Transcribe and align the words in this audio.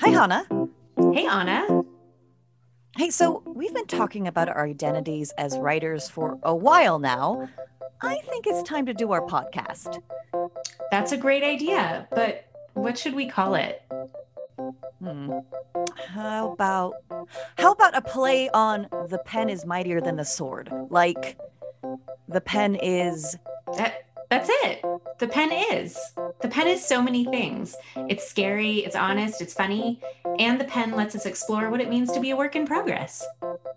Hi, 0.00 0.10
Hana. 0.10 0.46
Hey, 1.14 1.26
Ana. 1.26 1.82
Hey, 2.96 3.10
so 3.10 3.42
we've 3.46 3.72
been 3.72 3.86
talking 3.86 4.26
about 4.26 4.48
our 4.48 4.66
identities 4.66 5.32
as 5.38 5.58
writers 5.58 6.08
for 6.08 6.38
a 6.42 6.54
while 6.54 6.98
now. 6.98 7.48
I 8.02 8.18
think 8.28 8.46
it's 8.46 8.62
time 8.68 8.84
to 8.86 8.94
do 8.94 9.12
our 9.12 9.22
podcast. 9.22 10.02
That's 10.90 11.12
a 11.12 11.16
great 11.16 11.42
idea, 11.42 12.06
but 12.10 12.44
what 12.74 12.98
should 12.98 13.14
we 13.14 13.26
call 13.26 13.54
it? 13.54 13.82
Hmm. 15.02 15.32
How 16.08 16.52
about 16.52 16.94
how 17.56 17.72
about 17.72 17.96
a 17.96 18.02
play 18.02 18.50
on 18.50 18.88
the 19.08 19.18
pen 19.24 19.48
is 19.48 19.64
mightier 19.64 20.00
than 20.00 20.16
the 20.16 20.24
sword? 20.24 20.70
Like 20.90 21.38
the 22.28 22.40
pen 22.40 22.74
is 22.76 23.36
That 23.76 24.04
that's 24.30 24.48
it. 24.50 24.82
The 25.18 25.28
pen 25.28 25.52
is. 25.52 25.98
The 26.46 26.52
pen 26.52 26.68
is 26.68 26.86
so 26.86 27.02
many 27.02 27.24
things. 27.24 27.74
It's 28.08 28.24
scary, 28.24 28.76
it's 28.84 28.94
honest, 28.94 29.40
it's 29.40 29.52
funny, 29.52 30.00
and 30.38 30.60
the 30.60 30.64
pen 30.64 30.92
lets 30.92 31.16
us 31.16 31.26
explore 31.26 31.70
what 31.70 31.80
it 31.80 31.88
means 31.88 32.12
to 32.12 32.20
be 32.20 32.30
a 32.30 32.36
work 32.36 32.54
in 32.54 32.64
progress. 32.64 33.26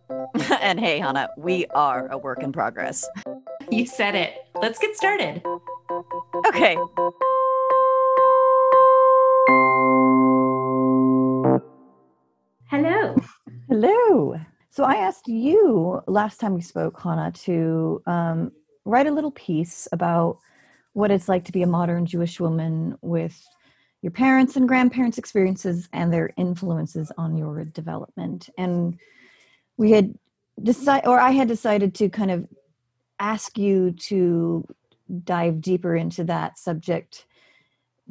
and 0.61 0.79
hey, 0.79 0.99
Hana, 0.99 1.29
we 1.35 1.65
are 1.73 2.07
a 2.09 2.17
work 2.19 2.43
in 2.43 2.51
progress. 2.51 3.09
You 3.71 3.87
said 3.87 4.13
it. 4.13 4.35
Let's 4.61 4.77
get 4.77 4.95
started. 4.95 5.41
Okay. 6.47 6.75
Hello. 12.69 13.15
Hello. 13.67 14.39
So 14.69 14.83
I 14.83 14.95
asked 14.95 15.27
you 15.27 16.01
last 16.05 16.39
time 16.39 16.53
we 16.53 16.61
spoke, 16.61 16.99
Hana, 17.01 17.31
to 17.45 18.03
um, 18.05 18.51
write 18.85 19.07
a 19.07 19.11
little 19.11 19.31
piece 19.31 19.87
about 19.91 20.37
what 20.93 21.11
it's 21.11 21.29
like 21.29 21.45
to 21.45 21.51
be 21.51 21.63
a 21.63 21.67
modern 21.67 22.05
Jewish 22.05 22.39
woman 22.39 22.97
with 23.01 23.41
your 24.01 24.11
parents' 24.11 24.55
and 24.55 24.67
grandparents' 24.67 25.17
experiences 25.17 25.89
and 25.93 26.11
their 26.11 26.31
influences 26.37 27.11
on 27.17 27.37
your 27.37 27.65
development. 27.65 28.49
And 28.57 28.97
we 29.77 29.91
had 29.91 30.13
decided, 30.61 31.07
or 31.07 31.19
I 31.19 31.31
had 31.31 31.47
decided 31.47 31.93
to 31.95 32.09
kind 32.09 32.31
of 32.31 32.47
ask 33.19 33.57
you 33.57 33.91
to 33.91 34.65
dive 35.23 35.61
deeper 35.61 35.95
into 35.95 36.23
that 36.23 36.57
subject 36.57 37.25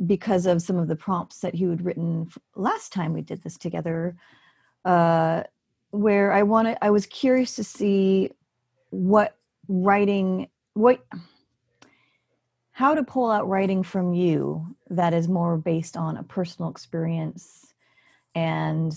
because 0.07 0.47
of 0.47 0.63
some 0.63 0.77
of 0.77 0.89
the 0.89 0.97
prompts 0.97 1.41
that 1.41 1.55
you 1.55 1.71
had 1.71 1.85
written 1.85 2.29
last 2.55 2.93
time 2.93 3.13
we 3.13 3.23
did 3.23 3.43
this 3.43 3.57
together 3.57 4.17
uh, 4.85 5.43
where 5.91 6.33
I 6.33 6.43
wanted, 6.43 6.79
I 6.83 6.91
was 6.91 7.07
curious 7.07 7.57
to 7.57 7.65
see 7.65 8.31
what 8.91 9.37
writing, 9.69 10.49
what, 10.75 11.05
how 12.79 12.95
to 12.95 13.03
pull 13.03 13.29
out 13.29 13.49
writing 13.49 13.83
from 13.83 14.15
you 14.15 14.65
that 14.89 15.13
is 15.13 15.27
more 15.27 15.57
based 15.57 15.97
on 15.97 16.17
a 16.17 16.23
personal 16.23 16.71
experience 16.71 17.75
and 18.37 18.97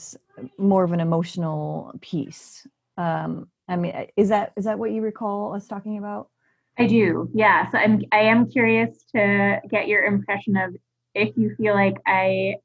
more 0.59 0.83
of 0.83 0.91
an 0.91 0.99
emotional 0.99 1.91
piece. 1.99 2.67
Um, 2.95 3.47
I 3.67 3.77
mean, 3.77 4.05
is 4.15 4.29
that 4.29 4.53
is 4.55 4.65
that 4.65 4.77
what 4.77 4.91
you 4.91 5.01
recall 5.01 5.55
us 5.55 5.67
talking 5.67 5.97
about? 5.97 6.29
I 6.77 6.85
do. 6.85 7.27
Yeah. 7.33 7.71
So 7.71 7.79
I'm 7.79 8.03
I 8.11 8.19
am 8.19 8.51
curious 8.51 9.03
to 9.15 9.59
get 9.67 9.87
your 9.87 10.03
impression 10.03 10.57
of 10.57 10.75
if 11.15 11.35
you 11.35 11.55
feel 11.55 11.73
like 11.73 11.95
I 12.05 12.57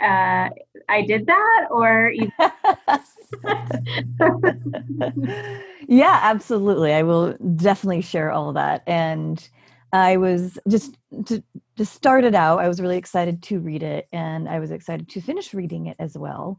uh, 0.00 0.48
I 0.88 1.02
did 1.02 1.26
that 1.26 1.68
or 1.70 2.10
you- 2.10 2.32
yeah, 5.88 6.20
absolutely. 6.22 6.94
I 6.94 7.02
will 7.02 7.34
definitely 7.34 8.00
share 8.00 8.30
all 8.30 8.48
of 8.48 8.54
that. 8.54 8.82
And 8.86 9.46
I 9.92 10.16
was 10.16 10.58
just 10.68 10.96
to, 11.26 11.42
to 11.76 11.84
start 11.84 12.24
it 12.24 12.34
out, 12.34 12.60
I 12.60 12.68
was 12.68 12.80
really 12.80 12.96
excited 12.96 13.42
to 13.44 13.60
read 13.60 13.82
it 13.82 14.08
and 14.12 14.48
I 14.48 14.58
was 14.58 14.70
excited 14.70 15.08
to 15.10 15.20
finish 15.20 15.52
reading 15.52 15.86
it 15.86 15.96
as 15.98 16.16
well. 16.16 16.58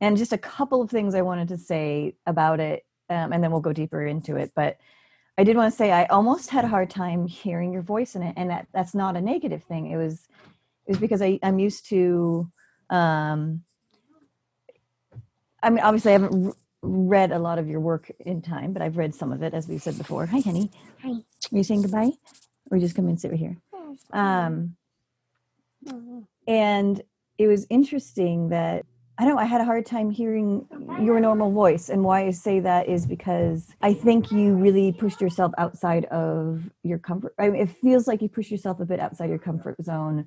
And 0.00 0.16
just 0.16 0.32
a 0.32 0.38
couple 0.38 0.80
of 0.80 0.90
things 0.90 1.14
I 1.14 1.22
wanted 1.22 1.48
to 1.48 1.58
say 1.58 2.14
about 2.26 2.60
it, 2.60 2.84
um, 3.08 3.32
and 3.32 3.42
then 3.42 3.50
we'll 3.50 3.60
go 3.60 3.72
deeper 3.72 4.06
into 4.06 4.36
it. 4.36 4.52
But 4.54 4.78
I 5.36 5.44
did 5.44 5.56
want 5.56 5.72
to 5.72 5.76
say 5.76 5.90
I 5.90 6.04
almost 6.06 6.50
had 6.50 6.64
a 6.64 6.68
hard 6.68 6.90
time 6.90 7.26
hearing 7.26 7.72
your 7.72 7.82
voice 7.82 8.14
in 8.14 8.22
it, 8.22 8.34
and 8.36 8.50
that, 8.50 8.68
that's 8.72 8.94
not 8.94 9.16
a 9.16 9.20
negative 9.20 9.64
thing. 9.64 9.90
It 9.90 9.96
was 9.96 10.26
it 10.86 10.92
was 10.92 10.98
because 10.98 11.22
I, 11.22 11.38
I'm 11.42 11.58
used 11.58 11.88
to 11.90 12.50
um, 12.88 13.62
I 15.62 15.70
mean, 15.70 15.80
obviously, 15.80 16.10
I 16.10 16.18
haven't 16.18 16.46
r- 16.46 16.54
read 16.82 17.32
a 17.32 17.38
lot 17.38 17.58
of 17.58 17.68
your 17.68 17.80
work 17.80 18.10
in 18.20 18.42
time, 18.42 18.72
but 18.72 18.82
I've 18.82 18.96
read 18.96 19.14
some 19.14 19.32
of 19.32 19.42
it, 19.42 19.54
as 19.54 19.68
we 19.68 19.78
said 19.78 19.98
before. 19.98 20.26
Hi, 20.26 20.40
honey. 20.40 20.70
Hi. 21.02 21.10
Are 21.10 21.56
you 21.56 21.62
saying 21.62 21.82
goodbye? 21.82 22.12
Or 22.70 22.78
just 22.78 22.94
come 22.94 23.08
and 23.08 23.20
sit 23.20 23.30
right 23.30 23.40
here? 23.40 23.56
Um, 24.12 24.76
and 26.46 27.02
it 27.38 27.46
was 27.46 27.66
interesting 27.70 28.50
that 28.50 28.84
I 29.20 29.24
don't 29.24 29.34
know, 29.34 29.40
I 29.42 29.44
had 29.44 29.60
a 29.60 29.66
hard 29.66 29.84
time 29.84 30.10
hearing 30.10 30.66
your 31.02 31.20
normal 31.20 31.52
voice. 31.52 31.90
And 31.90 32.02
why 32.02 32.24
I 32.24 32.30
say 32.30 32.58
that 32.60 32.88
is 32.88 33.04
because 33.04 33.66
I 33.82 33.92
think 33.92 34.32
you 34.32 34.54
really 34.54 34.92
pushed 34.92 35.20
yourself 35.20 35.52
outside 35.58 36.06
of 36.06 36.62
your 36.84 36.98
comfort. 36.98 37.34
I 37.38 37.50
mean, 37.50 37.60
it 37.60 37.68
feels 37.68 38.08
like 38.08 38.22
you 38.22 38.30
pushed 38.30 38.50
yourself 38.50 38.80
a 38.80 38.86
bit 38.86 38.98
outside 38.98 39.28
your 39.28 39.38
comfort 39.38 39.76
zone. 39.82 40.26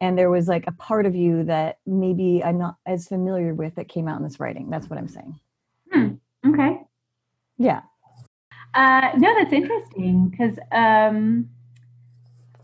And 0.00 0.16
there 0.16 0.30
was 0.30 0.48
like 0.48 0.64
a 0.66 0.72
part 0.72 1.04
of 1.04 1.14
you 1.14 1.44
that 1.44 1.80
maybe 1.84 2.42
I'm 2.42 2.56
not 2.56 2.76
as 2.86 3.06
familiar 3.06 3.52
with 3.52 3.74
that 3.74 3.90
came 3.90 4.08
out 4.08 4.16
in 4.16 4.24
this 4.24 4.40
writing. 4.40 4.70
That's 4.70 4.88
what 4.88 4.98
I'm 4.98 5.08
saying. 5.08 5.38
okay. 6.46 6.80
Yeah. 7.58 7.82
Uh, 8.72 9.10
no, 9.18 9.34
that's 9.34 9.52
interesting 9.52 10.30
because 10.30 10.58
um, 10.72 11.50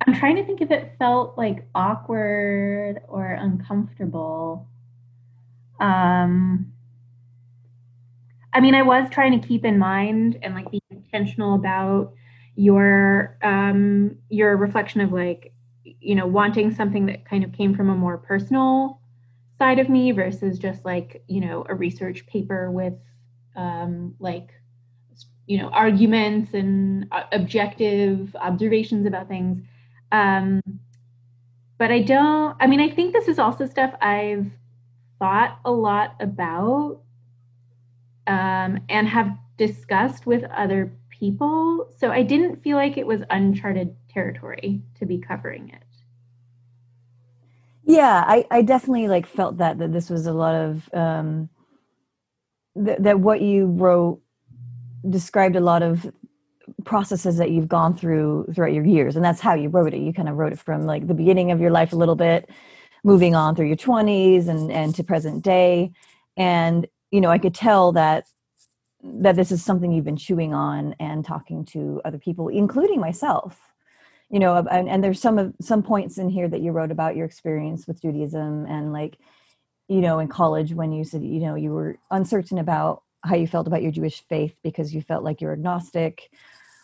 I'm 0.06 0.14
trying 0.14 0.36
to 0.36 0.44
think 0.44 0.60
if 0.60 0.70
it 0.70 0.94
felt 0.98 1.36
like 1.36 1.66
awkward 1.74 3.00
or 3.08 3.32
uncomfortable. 3.32 4.68
Um, 5.80 6.72
I 8.52 8.60
mean, 8.60 8.74
I 8.74 8.82
was 8.82 9.10
trying 9.10 9.38
to 9.38 9.46
keep 9.46 9.64
in 9.64 9.78
mind 9.78 10.38
and 10.42 10.54
like 10.54 10.70
be 10.70 10.80
intentional 10.90 11.54
about 11.54 12.14
your 12.54 13.36
um, 13.42 14.16
your 14.30 14.56
reflection 14.56 15.00
of 15.00 15.12
like 15.12 15.52
you 15.84 16.14
know 16.14 16.26
wanting 16.26 16.72
something 16.72 17.06
that 17.06 17.24
kind 17.24 17.44
of 17.44 17.52
came 17.52 17.74
from 17.74 17.90
a 17.90 17.94
more 17.94 18.16
personal 18.16 19.00
side 19.58 19.78
of 19.78 19.88
me 19.88 20.12
versus 20.12 20.58
just 20.58 20.84
like 20.84 21.22
you 21.26 21.40
know 21.40 21.66
a 21.68 21.74
research 21.74 22.26
paper 22.26 22.70
with 22.70 22.94
um, 23.56 24.14
like 24.20 24.50
you 25.46 25.58
know 25.58 25.68
arguments 25.68 26.54
and 26.54 27.06
uh, 27.12 27.24
objective 27.32 28.34
observations 28.36 29.04
about 29.04 29.28
things 29.28 29.62
um, 30.12 30.62
but 31.78 31.90
i 31.90 32.00
don't 32.00 32.56
i 32.60 32.66
mean 32.66 32.80
i 32.80 32.88
think 32.88 33.12
this 33.12 33.28
is 33.28 33.38
also 33.38 33.66
stuff 33.66 33.94
i've 34.00 34.50
thought 35.18 35.58
a 35.64 35.70
lot 35.70 36.14
about 36.20 37.00
um, 38.26 38.80
and 38.88 39.08
have 39.08 39.36
discussed 39.56 40.26
with 40.26 40.44
other 40.44 40.92
people. 41.10 41.88
So 41.96 42.10
i 42.10 42.22
didn't 42.22 42.62
feel 42.62 42.76
like 42.76 42.96
it 42.96 43.06
was 43.06 43.22
uncharted 43.30 43.94
territory 44.08 44.82
to 44.98 45.06
be 45.06 45.18
covering 45.18 45.70
it. 45.70 45.82
Yeah, 47.84 48.24
I, 48.26 48.44
I 48.50 48.62
definitely 48.62 49.08
like 49.08 49.26
felt 49.26 49.58
that 49.58 49.78
that 49.78 49.92
this 49.92 50.10
was 50.10 50.26
a 50.26 50.32
lot 50.32 50.54
of 50.54 50.90
um 50.92 51.48
th- 52.74 52.98
that 53.00 53.20
what 53.20 53.40
you 53.40 53.66
wrote 53.66 54.20
described 55.08 55.56
a 55.56 55.60
lot 55.60 55.82
of 55.82 56.12
processes 56.86 57.36
that 57.36 57.50
you've 57.50 57.68
gone 57.68 57.94
through 57.94 58.46
throughout 58.54 58.72
your 58.72 58.86
years 58.86 59.16
and 59.16 59.24
that's 59.24 59.40
how 59.40 59.52
you 59.54 59.68
wrote 59.68 59.92
it. 59.92 60.00
You 60.00 60.14
kind 60.14 60.28
of 60.28 60.36
wrote 60.36 60.52
it 60.54 60.58
from 60.58 60.86
like 60.86 61.06
the 61.06 61.14
beginning 61.14 61.50
of 61.50 61.60
your 61.60 61.70
life 61.70 61.92
a 61.92 61.96
little 61.96 62.16
bit 62.16 62.48
moving 63.04 63.34
on 63.34 63.54
through 63.54 63.66
your 63.66 63.76
20s 63.76 64.48
and 64.48 64.72
and 64.72 64.94
to 64.94 65.04
present 65.04 65.42
day. 65.42 65.92
And 66.38 66.86
you 67.10 67.20
know 67.20 67.30
i 67.30 67.38
could 67.38 67.54
tell 67.54 67.92
that 67.92 68.26
that 69.02 69.36
this 69.36 69.52
is 69.52 69.64
something 69.64 69.92
you've 69.92 70.04
been 70.04 70.16
chewing 70.16 70.52
on 70.54 70.94
and 70.98 71.24
talking 71.24 71.64
to 71.64 72.00
other 72.04 72.18
people 72.18 72.48
including 72.48 73.00
myself. 73.00 73.60
You 74.30 74.40
know 74.40 74.56
and, 74.56 74.88
and 74.88 75.04
there's 75.04 75.20
some 75.20 75.38
of 75.38 75.54
some 75.60 75.82
points 75.82 76.18
in 76.18 76.28
here 76.28 76.48
that 76.48 76.60
you 76.60 76.72
wrote 76.72 76.90
about 76.90 77.16
your 77.16 77.26
experience 77.26 77.86
with 77.86 78.00
judaism 78.00 78.66
and 78.66 78.92
like 78.92 79.18
you 79.88 80.00
know 80.00 80.18
in 80.18 80.28
college 80.28 80.72
when 80.72 80.92
you 80.92 81.04
said 81.04 81.22
you 81.22 81.40
know 81.40 81.54
you 81.54 81.70
were 81.72 81.98
uncertain 82.10 82.58
about 82.58 83.02
how 83.22 83.36
you 83.36 83.46
felt 83.46 83.66
about 83.66 83.82
your 83.82 83.92
jewish 83.92 84.22
faith 84.28 84.54
because 84.62 84.92
you 84.94 85.00
felt 85.00 85.22
like 85.22 85.40
you're 85.40 85.52
agnostic 85.52 86.30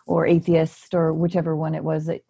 or 0.06 0.26
atheist 0.26 0.94
or 0.94 1.12
whichever 1.12 1.54
one 1.56 1.74
it 1.74 1.84
was 1.84 2.06
that 2.06 2.22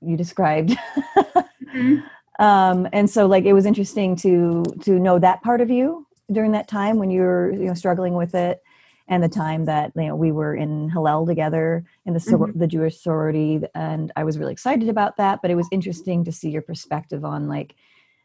you 0.00 0.16
described 0.16 0.76
um 2.38 2.88
and 2.92 3.08
so 3.08 3.26
like 3.26 3.44
it 3.44 3.52
was 3.52 3.66
interesting 3.66 4.16
to 4.16 4.62
to 4.82 4.98
know 4.98 5.18
that 5.18 5.42
part 5.42 5.60
of 5.60 5.70
you 5.70 6.06
during 6.32 6.52
that 6.52 6.68
time 6.68 6.98
when 6.98 7.10
you 7.10 7.20
were 7.20 7.50
you 7.52 7.66
know 7.66 7.74
struggling 7.74 8.14
with 8.14 8.34
it 8.34 8.62
and 9.08 9.22
the 9.24 9.28
time 9.28 9.64
that 9.64 9.90
you 9.96 10.06
know 10.06 10.14
we 10.14 10.30
were 10.32 10.54
in 10.54 10.88
Hillel 10.88 11.26
together 11.26 11.84
in 12.06 12.14
the 12.14 12.20
Mhm. 12.20 12.56
the 12.58 12.66
Jewish 12.68 13.00
sorority, 13.02 13.60
and 13.74 14.12
I 14.14 14.22
was 14.22 14.38
really 14.38 14.52
excited 14.52 14.88
about 14.88 15.16
that. 15.16 15.42
But 15.42 15.50
it 15.50 15.56
was 15.56 15.66
interesting 15.72 16.24
to 16.24 16.32
see 16.32 16.48
your 16.48 16.62
perspective 16.62 17.24
on 17.24 17.48
like, 17.48 17.74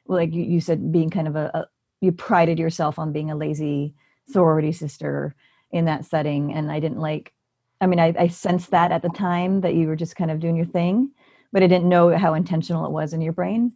well, 0.05 0.19
like 0.19 0.31
you, 0.31 0.43
you 0.43 0.61
said, 0.61 0.91
being 0.91 1.09
kind 1.09 1.27
of 1.27 1.35
a, 1.35 1.49
a 1.55 1.65
you 2.01 2.11
prided 2.11 2.59
yourself 2.59 2.99
on 2.99 3.11
being 3.11 3.31
a 3.31 3.35
lazy 3.35 3.95
sorority 4.29 4.71
sister 4.71 5.35
in 5.71 5.85
that 5.85 6.05
setting, 6.05 6.53
and 6.53 6.71
I 6.71 6.79
didn't 6.79 6.99
like. 6.99 7.33
I 7.81 7.87
mean, 7.87 7.99
I, 7.99 8.13
I 8.17 8.27
sensed 8.27 8.71
that 8.71 8.91
at 8.91 9.01
the 9.01 9.09
time 9.09 9.61
that 9.61 9.75
you 9.75 9.87
were 9.87 9.95
just 9.95 10.15
kind 10.15 10.31
of 10.31 10.39
doing 10.39 10.55
your 10.55 10.65
thing, 10.65 11.11
but 11.51 11.63
I 11.63 11.67
didn't 11.67 11.89
know 11.89 12.15
how 12.17 12.33
intentional 12.33 12.85
it 12.85 12.91
was 12.91 13.13
in 13.13 13.21
your 13.21 13.33
brain. 13.33 13.73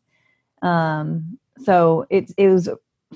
Um, 0.62 1.38
so 1.60 2.06
it 2.10 2.32
it 2.38 2.50
was 2.50 2.70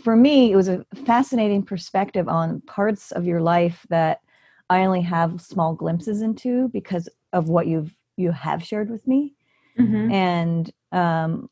for 0.04 0.16
me, 0.16 0.52
it 0.52 0.56
was 0.56 0.70
a 0.70 0.86
fascinating 1.06 1.64
perspective 1.64 2.28
on 2.28 2.62
parts 2.62 3.12
of 3.12 3.26
your 3.26 3.42
life 3.42 3.86
that 3.90 4.22
I 4.70 4.86
only 4.86 5.02
have 5.02 5.42
small 5.42 5.74
glimpses 5.76 6.22
into 6.22 6.70
because 6.70 7.10
of 7.34 7.50
what 7.50 7.68
you've 7.68 7.96
you 8.18 8.32
have 8.32 8.64
shared 8.64 8.90
with 8.90 9.08
me, 9.08 9.36
Mhm. 9.80 10.12
and 10.14 10.72
um, 10.92 11.50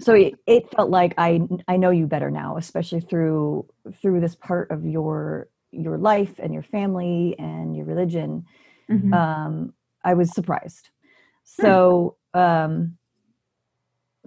so 0.00 0.14
it, 0.14 0.34
it 0.46 0.70
felt 0.74 0.90
like 0.90 1.14
I 1.18 1.40
I 1.66 1.76
know 1.76 1.90
you 1.90 2.06
better 2.06 2.30
now, 2.30 2.56
especially 2.56 3.00
through 3.00 3.66
through 4.00 4.20
this 4.20 4.34
part 4.36 4.70
of 4.70 4.84
your 4.86 5.48
your 5.70 5.98
life 5.98 6.38
and 6.38 6.52
your 6.52 6.62
family 6.62 7.34
and 7.38 7.76
your 7.76 7.86
religion. 7.86 8.44
Mhm. 8.90 9.12
Um, 9.12 9.74
I 10.04 10.14
was 10.14 10.32
surprised. 10.32 10.90
So 11.44 12.16
um, 12.34 12.98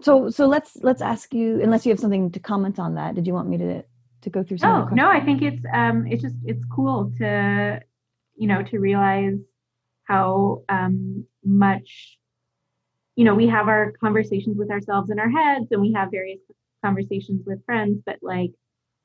so 0.01 0.29
so 0.29 0.47
let's 0.47 0.77
let's 0.81 1.01
ask 1.01 1.33
you 1.33 1.61
unless 1.61 1.85
you 1.85 1.91
have 1.91 1.99
something 1.99 2.31
to 2.31 2.39
comment 2.39 2.79
on 2.79 2.95
that. 2.95 3.15
Did 3.15 3.27
you 3.27 3.33
want 3.33 3.49
me 3.49 3.57
to 3.57 3.83
to 4.21 4.29
go 4.29 4.43
through 4.43 4.57
some? 4.57 4.89
No, 4.89 5.03
no, 5.03 5.09
I 5.09 5.23
think 5.23 5.41
it's 5.41 5.61
um 5.73 6.07
it's 6.07 6.21
just 6.21 6.35
it's 6.45 6.63
cool 6.65 7.11
to 7.19 7.79
you 8.35 8.47
know 8.47 8.63
to 8.63 8.79
realize 8.79 9.37
how 10.03 10.63
um 10.69 11.25
much 11.43 12.17
you 13.15 13.25
know 13.25 13.35
we 13.35 13.47
have 13.47 13.67
our 13.67 13.93
conversations 13.93 14.57
with 14.57 14.71
ourselves 14.71 15.09
in 15.09 15.19
our 15.19 15.29
heads 15.29 15.67
and 15.71 15.81
we 15.81 15.93
have 15.93 16.09
various 16.11 16.39
conversations 16.83 17.43
with 17.45 17.63
friends 17.65 18.01
but 18.05 18.17
like 18.21 18.51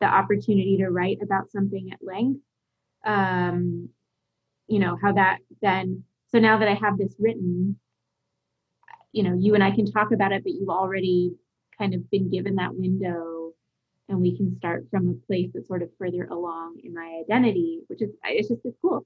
the 0.00 0.06
opportunity 0.06 0.78
to 0.78 0.88
write 0.88 1.18
about 1.22 1.50
something 1.50 1.90
at 1.92 1.98
length 2.02 2.40
um 3.04 3.88
you 4.66 4.78
know 4.78 4.98
how 5.00 5.12
that 5.12 5.38
then 5.62 6.04
so 6.28 6.38
now 6.38 6.58
that 6.58 6.68
I 6.68 6.74
have 6.74 6.98
this 6.98 7.14
written 7.18 7.78
you 9.12 9.22
know 9.22 9.36
you 9.38 9.54
and 9.54 9.64
I 9.64 9.70
can 9.70 9.90
talk 9.90 10.12
about 10.12 10.32
it 10.32 10.42
but 10.42 10.52
you've 10.52 10.68
already 10.68 11.34
kind 11.78 11.94
of 11.94 12.10
been 12.10 12.30
given 12.30 12.56
that 12.56 12.74
window 12.74 13.46
and 14.08 14.20
we 14.20 14.36
can 14.36 14.56
start 14.56 14.86
from 14.90 15.08
a 15.08 15.26
place 15.26 15.50
that's 15.52 15.66
sort 15.66 15.82
of 15.82 15.90
further 15.98 16.24
along 16.24 16.76
in 16.84 16.94
my 16.94 17.22
identity, 17.22 17.80
which 17.88 18.02
is 18.02 18.10
it's 18.24 18.48
just 18.48 18.60
it's 18.64 18.76
cool. 18.80 19.04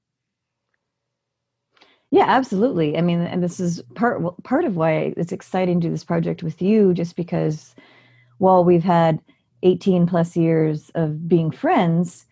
Yeah, 2.11 2.27
absolutely. 2.27 2.99
I 2.99 3.03
mean, 3.03 3.21
and 3.21 3.43
this 3.43 3.61
is 3.61 3.83
part 3.95 4.21
part 4.43 4.65
of 4.65 4.77
why 4.77 5.15
it's 5.17 5.33
exciting 5.33 5.81
to 5.81 5.87
do 5.87 5.93
this 5.93 6.05
project 6.05 6.43
with 6.43 6.61
you, 6.61 6.93
just 6.93 7.17
because 7.17 7.75
while 8.39 8.65
we've 8.65 8.85
had 8.85 9.21
18 9.63 10.07
plus 10.07 10.37
years 10.37 10.91
of 10.95 11.29
being 11.29 11.51
friends, 11.51 12.27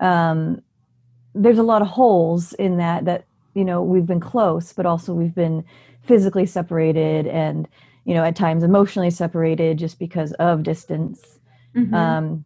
um, 0.00 0.62
there's 1.34 1.58
a 1.58 1.62
lot 1.62 1.82
of 1.82 1.88
holes 1.88 2.52
in 2.54 2.76
that 2.78 3.04
that 3.04 3.24
you 3.54 3.64
know 3.64 3.82
we've 3.82 4.06
been 4.06 4.20
close, 4.20 4.72
but 4.72 4.86
also 4.86 5.12
we've 5.14 5.34
been 5.34 5.64
physically 6.02 6.46
separated 6.46 7.26
and 7.26 7.68
you 8.04 8.14
know 8.14 8.24
at 8.24 8.34
times 8.36 8.62
emotionally 8.62 9.10
separated 9.10 9.78
just 9.78 9.98
because 9.98 10.32
of 10.34 10.62
distance. 10.62 11.38
Mhm. 11.74 11.94
um, 11.94 12.44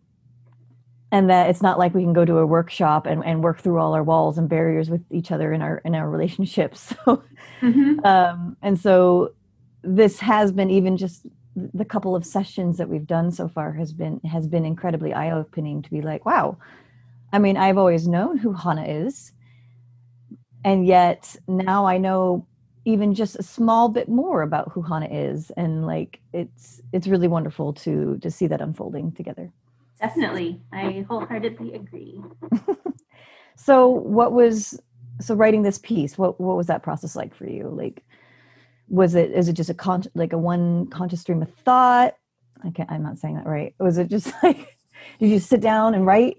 and 1.11 1.31
that 1.31 1.49
it's 1.49 1.63
not 1.63 1.79
like 1.79 1.95
we 1.95 2.03
can 2.03 2.13
go 2.13 2.25
to 2.25 2.39
a 2.39 2.47
workshop 2.47 3.07
and, 3.07 3.25
and 3.25 3.43
work 3.45 3.61
through 3.61 3.79
all 3.79 3.95
our 3.95 4.03
walls 4.03 4.37
and 4.37 4.49
barriers 4.49 4.91
with 4.91 5.01
each 5.11 5.31
other 5.31 5.53
in 5.53 5.63
our 5.63 5.79
in 5.85 5.95
our 5.95 6.11
relationships 6.11 6.93
so 7.07 7.23
Mhm. 7.63 8.05
um, 8.05 8.57
and 8.63 8.79
so 8.79 9.33
this 9.83 10.19
has 10.21 10.53
been 10.53 10.71
even 10.71 10.97
just 10.97 11.25
the 11.57 11.85
couple 11.85 12.17
of 12.17 12.27
sessions 12.27 12.79
that 12.79 12.89
we've 12.89 13.07
done 13.07 13.31
so 13.31 13.49
far 13.49 13.73
has 13.73 13.93
been 13.93 14.21
has 14.21 14.47
been 14.47 14.65
incredibly 14.65 15.13
eye-opening 15.13 15.83
to 15.83 15.91
be 15.91 16.01
like 16.01 16.25
wow. 16.25 16.57
I 17.33 17.39
mean 17.39 17.57
i've 17.57 17.79
always 17.79 18.07
known 18.07 18.39
who 18.39 18.53
hana 18.53 18.85
is 18.85 19.33
and 20.65 20.87
yet 20.87 21.35
now 21.49 21.85
i 21.85 21.99
know 21.99 22.47
even 22.85 23.15
just 23.15 23.37
a 23.37 23.43
small 23.43 23.89
bit 23.89 24.09
more 24.09 24.43
about 24.43 24.71
who 24.73 24.83
hana 24.83 25.09
is 25.11 25.51
and 25.57 25.87
like 25.87 26.21
it's 26.33 26.83
it's 26.93 27.07
really 27.07 27.29
wonderful 27.29 27.73
to 27.73 28.19
to 28.19 28.31
see 28.31 28.47
that 28.47 28.61
unfolding 28.61 29.13
together. 29.13 29.51
Definitely, 30.01 30.61
I 30.73 31.07
wholeheartedly 31.09 31.75
agree. 31.75 32.21
so 33.57 33.89
what 33.89 34.33
was 34.33 34.79
so 35.21 35.35
writing 35.35 35.63
this 35.63 35.79
piece 35.79 36.19
what 36.19 36.41
what 36.41 36.57
was 36.57 36.67
that 36.67 36.83
process 36.83 37.17
like 37.17 37.35
for 37.35 37.49
you? 37.49 37.69
Like 37.69 38.05
was 38.89 39.15
it 39.15 39.31
is 39.33 39.49
it 39.49 39.55
just 39.55 39.71
a 39.71 39.75
con 39.75 40.03
like 40.15 40.33
a 40.33 40.39
one 40.39 40.87
conscious 40.87 41.21
stream 41.21 41.43
of 41.43 41.53
thought 41.55 42.15
can't 42.75 42.91
i'm 42.91 43.03
not 43.03 43.19
saying 43.19 43.35
that 43.35 43.47
right 43.47 43.75
was 43.79 43.99
it 43.99 44.09
just 44.09 44.33
like 44.43 44.77
did 45.19 45.29
you 45.29 45.39
sit 45.39 45.61
down 45.61 45.95
and 45.95 46.07
write 46.07 46.39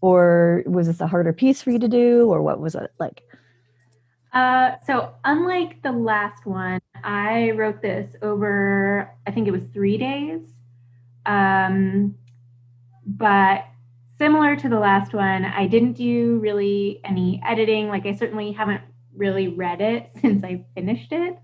or 0.00 0.62
was 0.66 0.86
this 0.86 1.00
a 1.00 1.06
harder 1.06 1.32
piece 1.32 1.62
for 1.62 1.70
you 1.70 1.78
to 1.78 1.88
do 1.88 2.28
or 2.28 2.42
what 2.42 2.60
was 2.60 2.74
it 2.74 2.92
like 2.98 3.22
Uh, 4.32 4.74
so 4.84 5.14
unlike 5.24 5.80
the 5.82 5.92
last 5.92 6.44
one, 6.44 6.80
I 7.04 7.52
wrote 7.52 7.80
this 7.80 8.16
over 8.20 9.08
I 9.26 9.30
think 9.30 9.46
it 9.46 9.52
was 9.52 9.62
three 9.72 9.96
days. 9.96 10.40
Um, 11.24 12.16
but 13.06 13.64
similar 14.18 14.56
to 14.56 14.68
the 14.68 14.78
last 14.78 15.14
one, 15.14 15.44
I 15.44 15.66
didn't 15.68 15.92
do 15.92 16.38
really 16.40 17.00
any 17.04 17.40
editing. 17.46 17.88
Like 17.88 18.06
I 18.06 18.14
certainly 18.14 18.50
haven't 18.52 18.82
really 19.14 19.48
read 19.48 19.80
it 19.80 20.10
since 20.20 20.42
I 20.42 20.64
finished 20.74 21.12
it. 21.12 21.38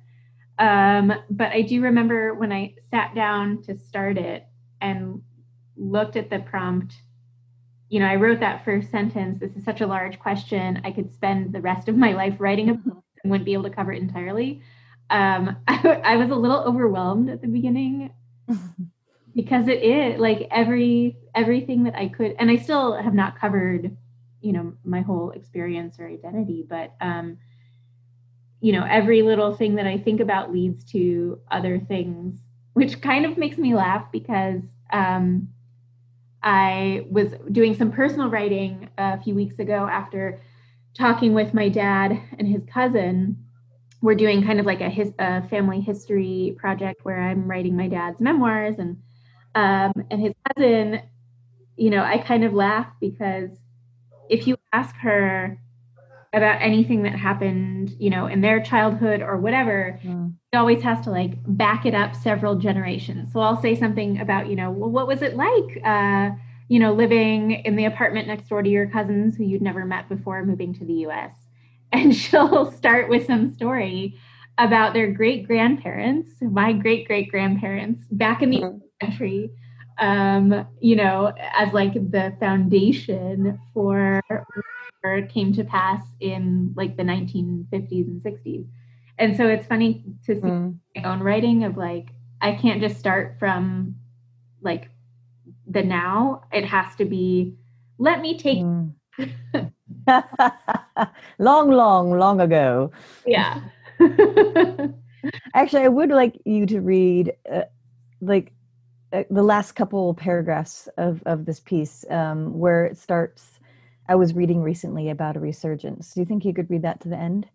Um, 0.60 1.14
but 1.30 1.52
I 1.52 1.62
do 1.62 1.80
remember 1.80 2.34
when 2.34 2.52
I 2.52 2.74
sat 2.90 3.14
down 3.14 3.62
to 3.62 3.78
start 3.78 4.18
it 4.18 4.46
and 4.82 5.22
looked 5.74 6.16
at 6.16 6.28
the 6.28 6.40
prompt. 6.40 6.94
You 7.88 8.00
know, 8.00 8.06
I 8.06 8.16
wrote 8.16 8.40
that 8.40 8.64
first 8.64 8.90
sentence. 8.90 9.38
This 9.38 9.56
is 9.56 9.64
such 9.64 9.80
a 9.80 9.86
large 9.86 10.18
question. 10.18 10.82
I 10.84 10.92
could 10.92 11.12
spend 11.12 11.54
the 11.54 11.62
rest 11.62 11.88
of 11.88 11.96
my 11.96 12.12
life 12.12 12.34
writing 12.38 12.68
a 12.68 12.74
book 12.74 13.02
and 13.24 13.30
wouldn't 13.30 13.46
be 13.46 13.54
able 13.54 13.64
to 13.64 13.70
cover 13.70 13.90
it 13.90 14.02
entirely. 14.02 14.60
Um, 15.08 15.56
I, 15.68 16.02
I 16.04 16.16
was 16.16 16.30
a 16.30 16.34
little 16.34 16.60
overwhelmed 16.60 17.30
at 17.30 17.40
the 17.40 17.48
beginning 17.48 18.12
because 19.34 19.66
it 19.66 19.82
is 19.82 20.20
like 20.20 20.46
every 20.50 21.16
everything 21.34 21.84
that 21.84 21.94
I 21.94 22.08
could, 22.08 22.36
and 22.38 22.50
I 22.50 22.56
still 22.56 23.00
have 23.00 23.14
not 23.14 23.40
covered, 23.40 23.96
you 24.42 24.52
know, 24.52 24.74
my 24.84 25.00
whole 25.00 25.30
experience 25.30 25.98
or 25.98 26.06
identity, 26.06 26.66
but 26.68 26.94
um, 27.00 27.38
you 28.60 28.72
know, 28.72 28.86
every 28.88 29.22
little 29.22 29.54
thing 29.54 29.74
that 29.76 29.86
I 29.86 29.96
think 29.98 30.20
about 30.20 30.52
leads 30.52 30.84
to 30.92 31.40
other 31.50 31.78
things, 31.78 32.40
which 32.74 33.00
kind 33.00 33.24
of 33.24 33.38
makes 33.38 33.56
me 33.58 33.74
laugh 33.74 34.04
because 34.12 34.60
um, 34.92 35.48
I 36.42 37.06
was 37.10 37.32
doing 37.52 37.74
some 37.74 37.90
personal 37.90 38.28
writing 38.28 38.88
a 38.98 39.20
few 39.20 39.34
weeks 39.34 39.58
ago 39.58 39.88
after 39.90 40.40
talking 40.94 41.34
with 41.34 41.54
my 41.54 41.68
dad 41.68 42.20
and 42.38 42.46
his 42.48 42.62
cousin. 42.72 43.36
We're 44.02 44.14
doing 44.14 44.42
kind 44.44 44.60
of 44.60 44.66
like 44.66 44.80
a, 44.80 44.88
his, 44.88 45.12
a 45.18 45.46
family 45.48 45.80
history 45.80 46.56
project 46.58 47.04
where 47.04 47.20
I'm 47.20 47.48
writing 47.48 47.76
my 47.76 47.88
dad's 47.88 48.20
memoirs 48.20 48.76
and 48.78 48.96
um, 49.54 49.92
and 50.10 50.20
his 50.20 50.34
cousin. 50.54 51.02
You 51.76 51.90
know, 51.90 52.02
I 52.02 52.18
kind 52.18 52.44
of 52.44 52.52
laugh 52.52 52.88
because 53.00 53.50
if 54.28 54.46
you 54.46 54.56
ask 54.72 54.94
her 54.96 55.58
about 56.32 56.62
anything 56.62 57.02
that 57.02 57.14
happened, 57.14 57.94
you 57.98 58.10
know, 58.10 58.26
in 58.26 58.40
their 58.40 58.60
childhood 58.60 59.20
or 59.22 59.38
whatever, 59.38 59.98
Mm. 60.04 60.34
it 60.52 60.56
always 60.56 60.82
has 60.82 61.00
to 61.04 61.10
like 61.10 61.32
back 61.46 61.86
it 61.86 61.94
up 61.94 62.14
several 62.14 62.56
generations. 62.56 63.32
So 63.32 63.40
I'll 63.40 63.60
say 63.60 63.74
something 63.74 64.20
about, 64.20 64.48
you 64.48 64.56
know, 64.56 64.70
well, 64.70 64.90
what 64.90 65.06
was 65.06 65.22
it 65.22 65.36
like, 65.36 65.80
uh, 65.84 66.30
you 66.68 66.78
know, 66.78 66.92
living 66.92 67.52
in 67.52 67.74
the 67.76 67.84
apartment 67.84 68.28
next 68.28 68.48
door 68.48 68.62
to 68.62 68.68
your 68.68 68.88
cousins 68.88 69.36
who 69.36 69.44
you'd 69.44 69.62
never 69.62 69.84
met 69.84 70.08
before 70.08 70.44
moving 70.44 70.74
to 70.74 70.84
the 70.84 70.94
US? 71.06 71.34
And 71.92 72.14
she'll 72.14 72.70
start 72.70 73.08
with 73.08 73.26
some 73.26 73.52
story 73.52 74.16
about 74.58 74.92
their 74.94 75.10
great 75.10 75.44
grandparents, 75.48 76.30
my 76.40 76.72
great 76.72 77.08
great 77.08 77.28
grandparents 77.30 78.06
back 78.12 78.42
in 78.42 78.50
the 78.50 78.60
Mhm. 78.60 78.80
country, 79.00 79.50
um, 79.98 80.66
you 80.80 80.94
know, 80.94 81.32
as 81.56 81.72
like 81.72 81.94
the 81.94 82.32
foundation 82.38 83.58
for 83.74 84.22
came 85.02 85.52
to 85.54 85.64
pass 85.64 86.02
in 86.20 86.72
like 86.76 86.96
the 86.96 87.02
1950s 87.02 88.06
and 88.06 88.22
60s. 88.22 88.66
And 89.18 89.36
so 89.36 89.46
it's 89.48 89.66
funny 89.66 90.04
to 90.26 90.34
see 90.34 90.46
Mm. 90.46 90.78
my 90.96 91.02
own 91.04 91.20
writing 91.20 91.64
of 91.64 91.76
like 91.76 92.08
I 92.40 92.52
can't 92.52 92.80
just 92.80 92.98
start 92.98 93.36
from 93.38 93.96
like 94.62 94.88
the 95.66 95.82
now. 95.82 96.42
It 96.52 96.64
has 96.64 96.94
to 96.96 97.04
be 97.04 97.54
let 97.98 98.20
me 98.20 98.38
take 98.38 98.58
Mm. 98.58 98.92
long 101.38 101.70
long 101.70 102.18
long 102.18 102.40
ago 102.40 102.90
yeah. 103.26 103.60
Actually, 105.54 105.82
I 105.82 105.88
would 105.88 106.08
like 106.10 106.40
you 106.46 106.64
to 106.66 106.80
read 106.80 107.34
uh, 107.52 107.62
like 108.20 108.52
uh, 109.12 109.24
the 109.30 109.42
last 109.42 109.72
couple 109.72 110.14
paragraphs 110.14 110.88
of 110.96 111.22
of 111.26 111.44
this 111.44 111.60
piece 111.60 112.04
um, 112.10 112.58
where 112.58 112.86
it 112.86 112.96
starts. 112.96 113.59
I 114.10 114.16
was 114.16 114.34
reading 114.34 114.60
recently 114.60 115.08
about 115.08 115.36
a 115.36 115.40
resurgence. 115.40 116.14
Do 116.14 116.20
you 116.20 116.26
think 116.26 116.44
you 116.44 116.52
could 116.52 116.68
read 116.68 116.82
that 116.82 117.00
to 117.02 117.08
the 117.08 117.16
end? 117.16 117.46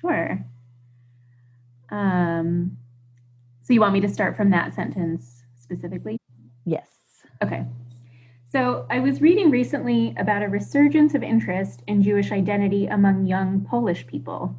sure. 0.00 0.46
Um 1.90 2.76
so 3.62 3.72
you 3.72 3.80
want 3.80 3.94
me 3.94 4.00
to 4.02 4.08
start 4.08 4.36
from 4.36 4.50
that 4.50 4.74
sentence 4.74 5.42
specifically? 5.60 6.16
Yes. 6.64 6.88
Okay. 7.42 7.64
So 8.48 8.86
I 8.88 9.00
was 9.00 9.20
reading 9.20 9.50
recently 9.50 10.14
about 10.16 10.44
a 10.44 10.48
resurgence 10.48 11.16
of 11.16 11.24
interest 11.24 11.82
in 11.88 12.04
Jewish 12.04 12.30
identity 12.30 12.86
among 12.86 13.26
young 13.26 13.66
Polish 13.68 14.06
people. 14.06 14.54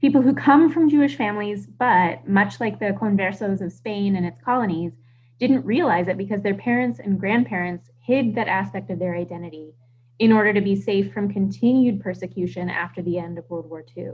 People 0.00 0.20
who 0.20 0.34
come 0.34 0.72
from 0.72 0.90
Jewish 0.90 1.14
families, 1.14 1.68
but 1.68 2.28
much 2.28 2.58
like 2.58 2.80
the 2.80 2.96
conversos 3.00 3.60
of 3.60 3.72
Spain 3.72 4.16
and 4.16 4.26
its 4.26 4.40
colonies, 4.40 4.92
didn't 5.38 5.64
realize 5.64 6.08
it 6.08 6.18
because 6.18 6.42
their 6.42 6.54
parents 6.54 6.98
and 6.98 7.20
grandparents 7.20 7.88
hid 8.00 8.34
that 8.34 8.48
aspect 8.48 8.90
of 8.90 8.98
their 8.98 9.14
identity 9.14 9.72
in 10.18 10.32
order 10.32 10.52
to 10.52 10.60
be 10.60 10.74
safe 10.74 11.12
from 11.12 11.32
continued 11.32 12.00
persecution 12.00 12.70
after 12.70 13.02
the 13.02 13.18
end 13.18 13.38
of 13.38 13.48
World 13.50 13.68
War 13.68 13.84
II. 13.96 14.12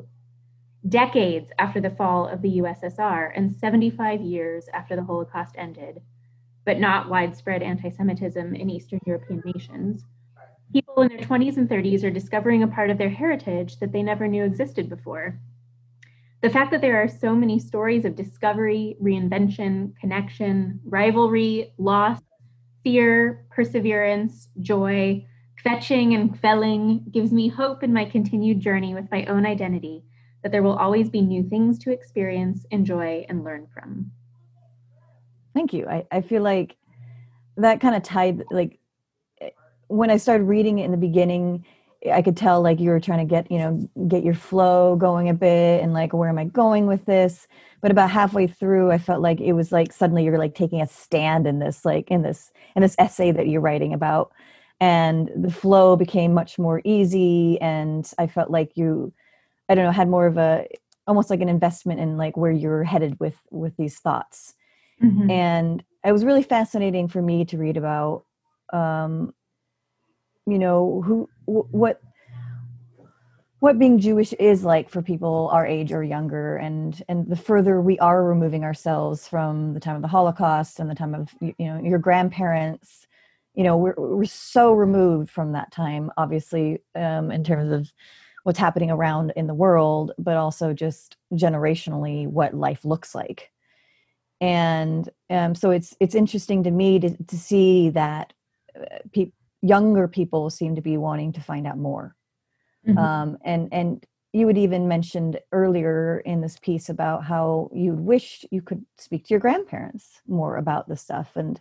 Decades 0.88 1.50
after 1.58 1.80
the 1.80 1.90
fall 1.90 2.26
of 2.26 2.42
the 2.42 2.58
USSR 2.58 3.32
and 3.36 3.54
75 3.54 4.20
years 4.20 4.68
after 4.74 4.96
the 4.96 5.04
Holocaust 5.04 5.54
ended, 5.56 6.00
but 6.64 6.80
not 6.80 7.08
widespread 7.08 7.62
anti 7.62 7.90
Semitism 7.90 8.54
in 8.54 8.70
Eastern 8.70 8.98
European 9.06 9.42
nations, 9.44 10.04
people 10.72 11.02
in 11.02 11.08
their 11.08 11.18
20s 11.18 11.56
and 11.56 11.68
30s 11.68 12.02
are 12.02 12.10
discovering 12.10 12.62
a 12.62 12.68
part 12.68 12.90
of 12.90 12.98
their 12.98 13.10
heritage 13.10 13.78
that 13.78 13.92
they 13.92 14.02
never 14.02 14.26
knew 14.26 14.44
existed 14.44 14.88
before. 14.88 15.38
The 16.40 16.50
fact 16.50 16.72
that 16.72 16.80
there 16.80 17.00
are 17.00 17.08
so 17.08 17.36
many 17.36 17.60
stories 17.60 18.04
of 18.04 18.16
discovery, 18.16 18.96
reinvention, 19.00 19.96
connection, 20.00 20.80
rivalry, 20.84 21.72
loss, 21.78 22.20
fear, 22.82 23.46
perseverance, 23.50 24.48
joy, 24.58 25.24
kvetching 25.64 26.14
and 26.14 26.40
kvelling 26.40 27.10
gives 27.12 27.32
me 27.32 27.48
hope 27.48 27.82
in 27.82 27.92
my 27.92 28.04
continued 28.04 28.60
journey 28.60 28.94
with 28.94 29.10
my 29.10 29.24
own 29.26 29.46
identity 29.46 30.04
that 30.42 30.50
there 30.50 30.62
will 30.62 30.76
always 30.76 31.08
be 31.08 31.20
new 31.20 31.42
things 31.48 31.78
to 31.78 31.92
experience, 31.92 32.66
enjoy, 32.70 33.24
and 33.28 33.44
learn 33.44 33.66
from. 33.72 34.10
Thank 35.54 35.72
you. 35.72 35.86
I, 35.86 36.04
I 36.10 36.20
feel 36.20 36.42
like 36.42 36.76
that 37.56 37.80
kind 37.80 37.94
of 37.94 38.02
tied 38.02 38.44
like 38.50 38.78
when 39.88 40.10
I 40.10 40.16
started 40.16 40.44
reading 40.44 40.78
it 40.78 40.86
in 40.86 40.90
the 40.90 40.96
beginning, 40.96 41.66
I 42.10 42.22
could 42.22 42.36
tell 42.36 42.62
like 42.62 42.80
you 42.80 42.90
were 42.90 42.98
trying 42.98 43.26
to 43.26 43.30
get, 43.30 43.50
you 43.50 43.58
know, 43.58 43.88
get 44.08 44.24
your 44.24 44.34
flow 44.34 44.96
going 44.96 45.28
a 45.28 45.34
bit 45.34 45.82
and 45.82 45.92
like 45.92 46.12
where 46.12 46.30
am 46.30 46.38
I 46.38 46.44
going 46.44 46.86
with 46.86 47.04
this? 47.04 47.46
But 47.80 47.90
about 47.90 48.10
halfway 48.10 48.46
through 48.46 48.90
I 48.90 48.98
felt 48.98 49.20
like 49.20 49.40
it 49.40 49.52
was 49.52 49.70
like 49.70 49.92
suddenly 49.92 50.24
you're 50.24 50.38
like 50.38 50.54
taking 50.54 50.80
a 50.80 50.86
stand 50.86 51.46
in 51.46 51.58
this 51.58 51.84
like 51.84 52.10
in 52.10 52.22
this 52.22 52.50
in 52.74 52.82
this 52.82 52.96
essay 52.98 53.30
that 53.32 53.48
you're 53.48 53.60
writing 53.60 53.92
about 53.92 54.32
and 54.82 55.30
the 55.36 55.50
flow 55.50 55.94
became 55.94 56.34
much 56.34 56.58
more 56.58 56.82
easy 56.84 57.56
and 57.60 58.12
I 58.18 58.26
felt 58.26 58.50
like 58.50 58.76
you 58.76 59.12
I 59.68 59.76
don't 59.76 59.84
know 59.84 59.92
had 59.92 60.08
more 60.08 60.26
of 60.26 60.36
a 60.36 60.66
almost 61.06 61.30
like 61.30 61.40
an 61.40 61.48
investment 61.48 62.00
in 62.00 62.16
like 62.16 62.36
where 62.36 62.50
you're 62.50 62.82
headed 62.82 63.18
with 63.20 63.36
with 63.50 63.76
these 63.76 64.00
thoughts. 64.00 64.54
Mm-hmm. 65.00 65.30
And 65.30 65.84
it 66.04 66.10
was 66.10 66.24
really 66.24 66.42
fascinating 66.42 67.06
for 67.06 67.22
me 67.22 67.44
to 67.44 67.58
read 67.58 67.76
about 67.76 68.24
um 68.72 69.32
you 70.46 70.58
know 70.58 71.00
who 71.06 71.28
what 71.46 72.00
what 73.60 73.78
being 73.78 74.00
jewish 74.00 74.32
is 74.34 74.64
like 74.64 74.88
for 74.88 75.02
people 75.02 75.50
our 75.52 75.64
age 75.64 75.92
or 75.92 76.02
younger 76.02 76.56
and 76.56 77.02
and 77.08 77.28
the 77.28 77.36
further 77.36 77.80
we 77.80 77.98
are 77.98 78.24
removing 78.24 78.64
ourselves 78.64 79.28
from 79.28 79.74
the 79.74 79.80
time 79.80 79.94
of 79.94 80.02
the 80.02 80.08
holocaust 80.08 80.80
and 80.80 80.90
the 80.90 80.94
time 80.94 81.14
of 81.14 81.28
you 81.40 81.54
know 81.60 81.78
your 81.80 81.98
grandparents 81.98 83.06
you 83.54 83.64
know 83.64 83.76
we're 83.76 83.94
we're 83.96 84.24
so 84.24 84.72
removed 84.72 85.30
from 85.30 85.52
that 85.52 85.70
time 85.70 86.10
obviously 86.16 86.78
um 86.94 87.30
in 87.30 87.44
terms 87.44 87.72
of 87.72 87.92
what's 88.44 88.58
happening 88.58 88.90
around 88.90 89.32
in 89.36 89.46
the 89.46 89.54
world 89.54 90.12
but 90.18 90.36
also 90.36 90.72
just 90.72 91.16
generationally 91.34 92.26
what 92.26 92.54
life 92.54 92.84
looks 92.84 93.14
like 93.14 93.50
and 94.40 95.08
um 95.30 95.54
so 95.54 95.70
it's 95.70 95.94
it's 96.00 96.14
interesting 96.14 96.62
to 96.62 96.70
me 96.70 96.98
to 96.98 97.16
to 97.24 97.36
see 97.36 97.90
that 97.90 98.32
uh, 98.78 98.98
people 99.12 99.36
younger 99.62 100.08
people 100.08 100.50
seem 100.50 100.74
to 100.74 100.82
be 100.82 100.96
wanting 100.96 101.32
to 101.32 101.40
find 101.40 101.66
out 101.66 101.78
more 101.78 102.16
mm-hmm. 102.86 102.98
um, 102.98 103.38
and 103.44 103.68
and 103.72 104.04
you 104.32 104.46
had 104.46 104.58
even 104.58 104.88
mentioned 104.88 105.38
earlier 105.52 106.20
in 106.24 106.40
this 106.40 106.58
piece 106.58 106.88
about 106.88 107.22
how 107.22 107.70
you 107.72 107.92
wished 107.92 108.44
you 108.50 108.60
could 108.60 108.84
speak 108.98 109.24
to 109.24 109.34
your 109.34 109.40
grandparents 109.40 110.20
more 110.26 110.56
about 110.56 110.88
this 110.88 111.00
stuff 111.00 111.30
and 111.36 111.60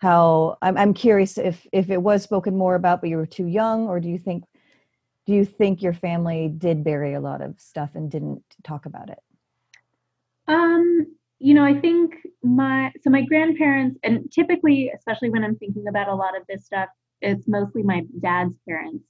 how 0.00 0.58
I'm, 0.62 0.76
I'm 0.76 0.94
curious 0.94 1.38
if 1.38 1.66
if 1.72 1.90
it 1.90 2.02
was 2.02 2.22
spoken 2.22 2.56
more 2.56 2.74
about 2.74 3.00
but 3.00 3.10
you 3.10 3.16
were 3.16 3.26
too 3.26 3.46
young 3.46 3.88
or 3.88 4.00
do 4.00 4.08
you 4.08 4.18
think 4.18 4.44
do 5.26 5.34
you 5.34 5.44
think 5.44 5.82
your 5.82 5.92
family 5.92 6.48
did 6.48 6.82
bury 6.82 7.14
a 7.14 7.20
lot 7.20 7.40
of 7.42 7.60
stuff 7.60 7.90
and 7.94 8.10
didn't 8.10 8.42
talk 8.64 8.86
about 8.86 9.10
it 9.10 9.20
um 10.48 11.06
you 11.38 11.54
know 11.54 11.64
i 11.64 11.74
think 11.78 12.14
my 12.42 12.90
so 13.02 13.10
my 13.10 13.22
grandparents 13.22 13.98
and 14.02 14.30
typically 14.32 14.90
especially 14.96 15.30
when 15.30 15.44
i'm 15.44 15.56
thinking 15.56 15.86
about 15.88 16.08
a 16.08 16.14
lot 16.14 16.36
of 16.36 16.42
this 16.48 16.64
stuff 16.64 16.88
it's 17.20 17.46
mostly 17.46 17.82
my 17.82 18.02
dad's 18.20 18.54
parents. 18.66 19.04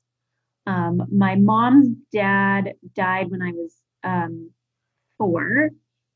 Um, 0.67 1.03
my 1.11 1.37
mom's 1.37 1.89
dad 2.13 2.75
died 2.95 3.31
when 3.31 3.43
I 3.43 3.53
was 3.53 3.75
um, 4.05 4.51
four, 5.19 5.71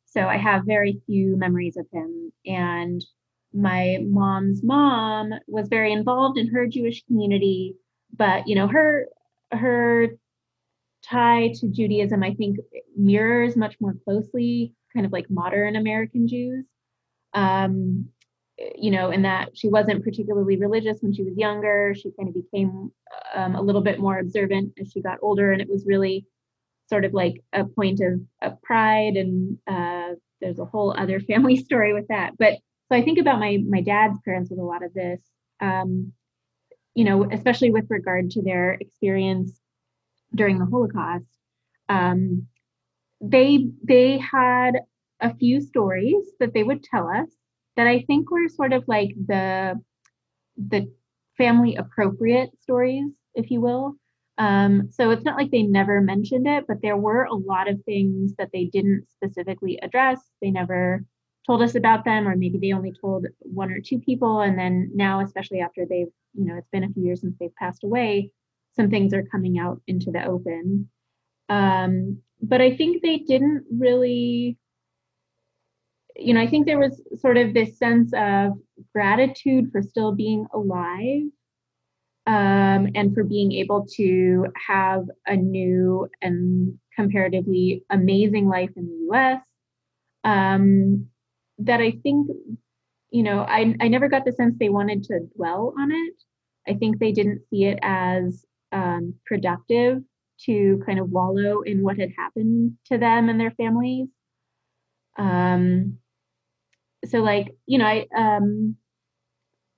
so 0.06 0.22
I 0.22 0.36
have 0.36 0.64
very 0.66 1.00
few 1.06 1.36
memories 1.36 1.76
of 1.76 1.86
him. 1.92 2.32
And 2.46 3.04
my 3.54 3.98
mom's 4.02 4.62
mom 4.62 5.32
was 5.46 5.68
very 5.68 5.92
involved 5.92 6.38
in 6.38 6.48
her 6.48 6.66
Jewish 6.66 7.04
community, 7.04 7.76
but 8.12 8.46
you 8.48 8.54
know 8.54 8.66
her 8.66 9.06
her 9.52 10.08
tie 11.04 11.52
to 11.60 11.68
Judaism, 11.68 12.22
I 12.22 12.34
think, 12.34 12.58
mirrors 12.96 13.56
much 13.56 13.76
more 13.80 13.94
closely 14.04 14.72
kind 14.92 15.04
of 15.06 15.12
like 15.12 15.30
modern 15.30 15.76
American 15.76 16.28
Jews. 16.28 16.64
Um, 17.34 18.08
you 18.76 18.92
know, 18.92 19.10
in 19.10 19.22
that 19.22 19.50
she 19.54 19.68
wasn't 19.68 20.04
particularly 20.04 20.56
religious 20.56 20.98
when 21.00 21.12
she 21.12 21.24
was 21.24 21.36
younger. 21.36 21.92
She 21.94 22.12
kind 22.16 22.28
of 22.28 22.34
became 22.34 22.92
um, 23.34 23.56
a 23.56 23.62
little 23.62 23.80
bit 23.80 23.98
more 23.98 24.18
observant 24.18 24.72
as 24.80 24.92
she 24.92 25.02
got 25.02 25.18
older, 25.22 25.52
and 25.52 25.60
it 25.60 25.68
was 25.68 25.84
really 25.86 26.26
sort 26.88 27.04
of 27.04 27.12
like 27.12 27.42
a 27.52 27.64
point 27.64 28.00
of, 28.00 28.20
of 28.42 28.62
pride. 28.62 29.16
And 29.16 29.58
uh, 29.66 30.14
there's 30.40 30.60
a 30.60 30.64
whole 30.64 30.94
other 30.96 31.18
family 31.28 31.56
story 31.56 31.92
with 31.92 32.08
that. 32.08 32.38
But 32.38 32.54
so 32.94 32.98
I 32.98 33.02
think 33.02 33.18
about 33.18 33.40
my 33.40 33.58
my 33.68 33.80
dad's 33.80 34.20
parents 34.24 34.50
with 34.50 34.60
a 34.60 34.62
lot 34.62 34.84
of 34.84 34.94
this. 34.94 35.20
Um, 35.60 36.12
you 36.94 37.04
know, 37.04 37.28
especially 37.28 37.72
with 37.72 37.86
regard 37.90 38.30
to 38.30 38.42
their 38.42 38.74
experience 38.74 39.58
during 40.32 40.58
the 40.60 40.66
Holocaust. 40.66 41.26
Um, 41.88 42.46
they 43.20 43.66
they 43.82 44.18
had 44.18 44.82
a 45.20 45.34
few 45.34 45.60
stories 45.60 46.24
that 46.38 46.54
they 46.54 46.62
would 46.62 46.84
tell 46.84 47.08
us 47.08 47.28
that 47.76 47.88
I 47.88 48.04
think 48.06 48.30
were 48.30 48.48
sort 48.48 48.72
of 48.72 48.84
like 48.86 49.10
the 49.26 49.80
the 50.56 50.88
family 51.36 51.74
appropriate 51.74 52.50
stories, 52.62 53.10
if 53.34 53.50
you 53.50 53.60
will. 53.60 53.96
Um, 54.38 54.88
so 54.92 55.10
it's 55.10 55.24
not 55.24 55.36
like 55.36 55.50
they 55.50 55.62
never 55.62 56.00
mentioned 56.00 56.46
it, 56.46 56.66
but 56.68 56.80
there 56.80 56.96
were 56.96 57.24
a 57.24 57.34
lot 57.34 57.68
of 57.68 57.82
things 57.84 58.34
that 58.38 58.50
they 58.52 58.66
didn't 58.66 59.06
specifically 59.10 59.80
address. 59.82 60.20
They 60.40 60.52
never 60.52 61.04
told 61.46 61.62
us 61.62 61.74
about 61.74 62.04
them, 62.04 62.26
or 62.26 62.36
maybe 62.36 62.58
they 62.58 62.72
only 62.72 62.92
told 62.92 63.26
one 63.40 63.70
or 63.70 63.80
two 63.80 63.98
people. 63.98 64.40
And 64.40 64.58
then 64.58 64.90
now, 64.94 65.20
especially 65.20 65.60
after 65.60 65.84
they've, 65.84 66.08
you 66.34 66.44
know, 66.46 66.56
it's 66.56 66.68
been 66.70 66.84
a 66.84 66.88
few 66.88 67.04
years 67.04 67.20
since 67.20 67.36
they've 67.38 67.54
passed 67.56 67.84
away, 67.84 68.30
some 68.72 68.90
things 68.90 69.12
are 69.12 69.22
coming 69.22 69.58
out 69.58 69.80
into 69.86 70.10
the 70.10 70.24
open. 70.24 70.88
Um, 71.48 72.18
but 72.40 72.60
I 72.60 72.76
think 72.76 73.02
they 73.02 73.18
didn't 73.18 73.64
really 73.70 74.58
you 76.16 76.34
know, 76.34 76.40
I 76.40 76.46
think 76.46 76.66
there 76.66 76.78
was 76.78 77.02
sort 77.16 77.36
of 77.36 77.54
this 77.54 77.76
sense 77.78 78.12
of 78.16 78.52
gratitude 78.92 79.70
for 79.72 79.82
still 79.82 80.12
being 80.12 80.46
alive 80.54 81.22
um, 82.26 82.88
and 82.94 83.12
for 83.14 83.24
being 83.24 83.52
able 83.52 83.86
to 83.96 84.46
have 84.66 85.06
a 85.26 85.36
new 85.36 86.08
and 86.22 86.78
comparatively 86.94 87.84
amazing 87.90 88.48
life 88.48 88.70
in 88.76 88.86
the 88.86 89.08
US. 89.10 89.42
Um, 90.22 91.08
that 91.58 91.80
I 91.80 91.92
think, 92.02 92.28
you 93.10 93.22
know, 93.22 93.40
I, 93.40 93.74
I 93.80 93.88
never 93.88 94.08
got 94.08 94.24
the 94.24 94.32
sense 94.32 94.56
they 94.58 94.68
wanted 94.68 95.04
to 95.04 95.20
dwell 95.36 95.74
on 95.78 95.92
it. 95.92 96.14
I 96.66 96.74
think 96.74 96.98
they 96.98 97.12
didn't 97.12 97.42
see 97.50 97.64
it 97.64 97.78
as 97.82 98.44
um, 98.72 99.14
productive 99.26 100.02
to 100.46 100.82
kind 100.84 100.98
of 100.98 101.10
wallow 101.10 101.62
in 101.62 101.82
what 101.82 101.98
had 101.98 102.10
happened 102.16 102.76
to 102.86 102.98
them 102.98 103.28
and 103.28 103.38
their 103.38 103.52
families. 103.52 104.08
Um, 105.16 105.98
so 107.06 107.18
like 107.18 107.54
you 107.66 107.78
know 107.78 107.84
i 107.84 108.06
um 108.16 108.76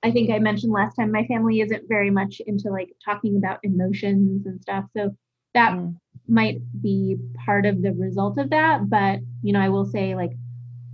i 0.03 0.11
think 0.11 0.31
i 0.31 0.39
mentioned 0.39 0.73
last 0.73 0.95
time 0.95 1.11
my 1.11 1.27
family 1.27 1.61
isn't 1.61 1.89
very 1.89 2.11
much 2.11 2.41
into 2.47 2.71
like 2.71 2.89
talking 3.05 3.37
about 3.37 3.59
emotions 3.63 4.47
and 4.47 4.61
stuff 4.61 4.85
so 4.97 5.15
that 5.55 5.73
mm. 5.73 5.95
might 6.29 6.59
be 6.83 7.17
part 7.45 7.67
of 7.67 7.83
the 7.83 7.93
result 7.93 8.39
of 8.39 8.51
that 8.51 8.89
but 8.89 9.21
you 9.43 9.53
know 9.53 9.61
i 9.61 9.69
will 9.69 9.85
say 9.85 10.15
like 10.15 10.33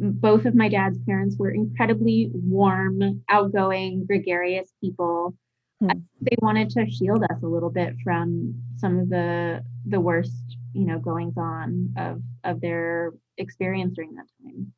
both 0.02 0.47
of 0.47 0.54
my 0.54 0.68
dad's 0.68 0.99
parents 1.06 1.37
were 1.38 1.50
incredibly 1.50 2.30
warm 2.35 3.23
outgoing 3.28 4.04
gregarious 4.04 4.73
people. 4.80 5.35
Mm. 5.82 6.02
they 6.21 6.37
wanted 6.38 6.71
to 6.71 6.88
shield 6.88 7.25
us 7.25 7.42
a 7.42 7.47
little 7.47 7.71
bit 7.71 7.97
from 8.04 8.54
some 8.76 9.00
of 9.00 9.09
the 9.09 9.64
the 9.87 9.99
worst 9.99 10.56
you 10.75 10.87
know 10.87 11.00
goings 11.00 11.37
on 11.37 11.92
of 11.97 12.23
of 12.44 12.61
their 12.61 13.14
experience 13.37 13.94
during 13.94 14.14
that 14.14 14.26
time. 14.42 14.73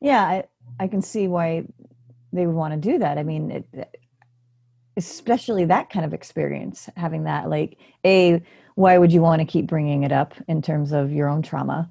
Yeah 0.00 0.22
I, 0.22 0.44
I 0.80 0.88
can 0.88 1.02
see 1.02 1.28
why 1.28 1.64
they 2.32 2.46
would 2.46 2.56
want 2.56 2.72
to 2.72 2.90
do 2.92 2.98
that. 2.98 3.18
I 3.18 3.22
mean 3.22 3.50
it, 3.50 3.98
especially 4.96 5.66
that 5.66 5.90
kind 5.90 6.06
of 6.06 6.14
experience 6.14 6.88
having 6.96 7.24
that 7.24 7.50
like 7.50 7.76
a 8.06 8.42
why 8.76 8.96
would 8.96 9.12
you 9.12 9.20
want 9.20 9.40
to 9.40 9.46
keep 9.46 9.66
bringing 9.66 10.04
it 10.04 10.12
up 10.12 10.34
in 10.48 10.62
terms 10.62 10.92
of 10.92 11.12
your 11.12 11.28
own 11.28 11.42
trauma 11.42 11.90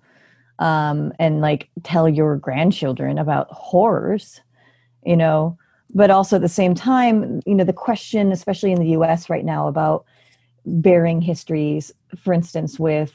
um, 0.63 1.11
and 1.19 1.41
like 1.41 1.69
tell 1.83 2.07
your 2.07 2.37
grandchildren 2.37 3.17
about 3.17 3.47
horrors 3.51 4.41
you 5.05 5.17
know? 5.17 5.57
But 5.95 6.09
also 6.09 6.37
at 6.37 6.41
the 6.41 6.49
same 6.49 6.73
time 6.73 7.41
you 7.45 7.53
know 7.53 7.63
the 7.63 7.73
question 7.73 8.31
especially 8.31 8.71
in 8.71 8.79
the 8.79 8.87
us 8.87 9.29
right 9.29 9.45
now 9.45 9.67
about 9.67 10.05
bearing 10.65 11.21
histories 11.21 11.91
for 12.17 12.33
instance 12.33 12.79
with 12.79 13.11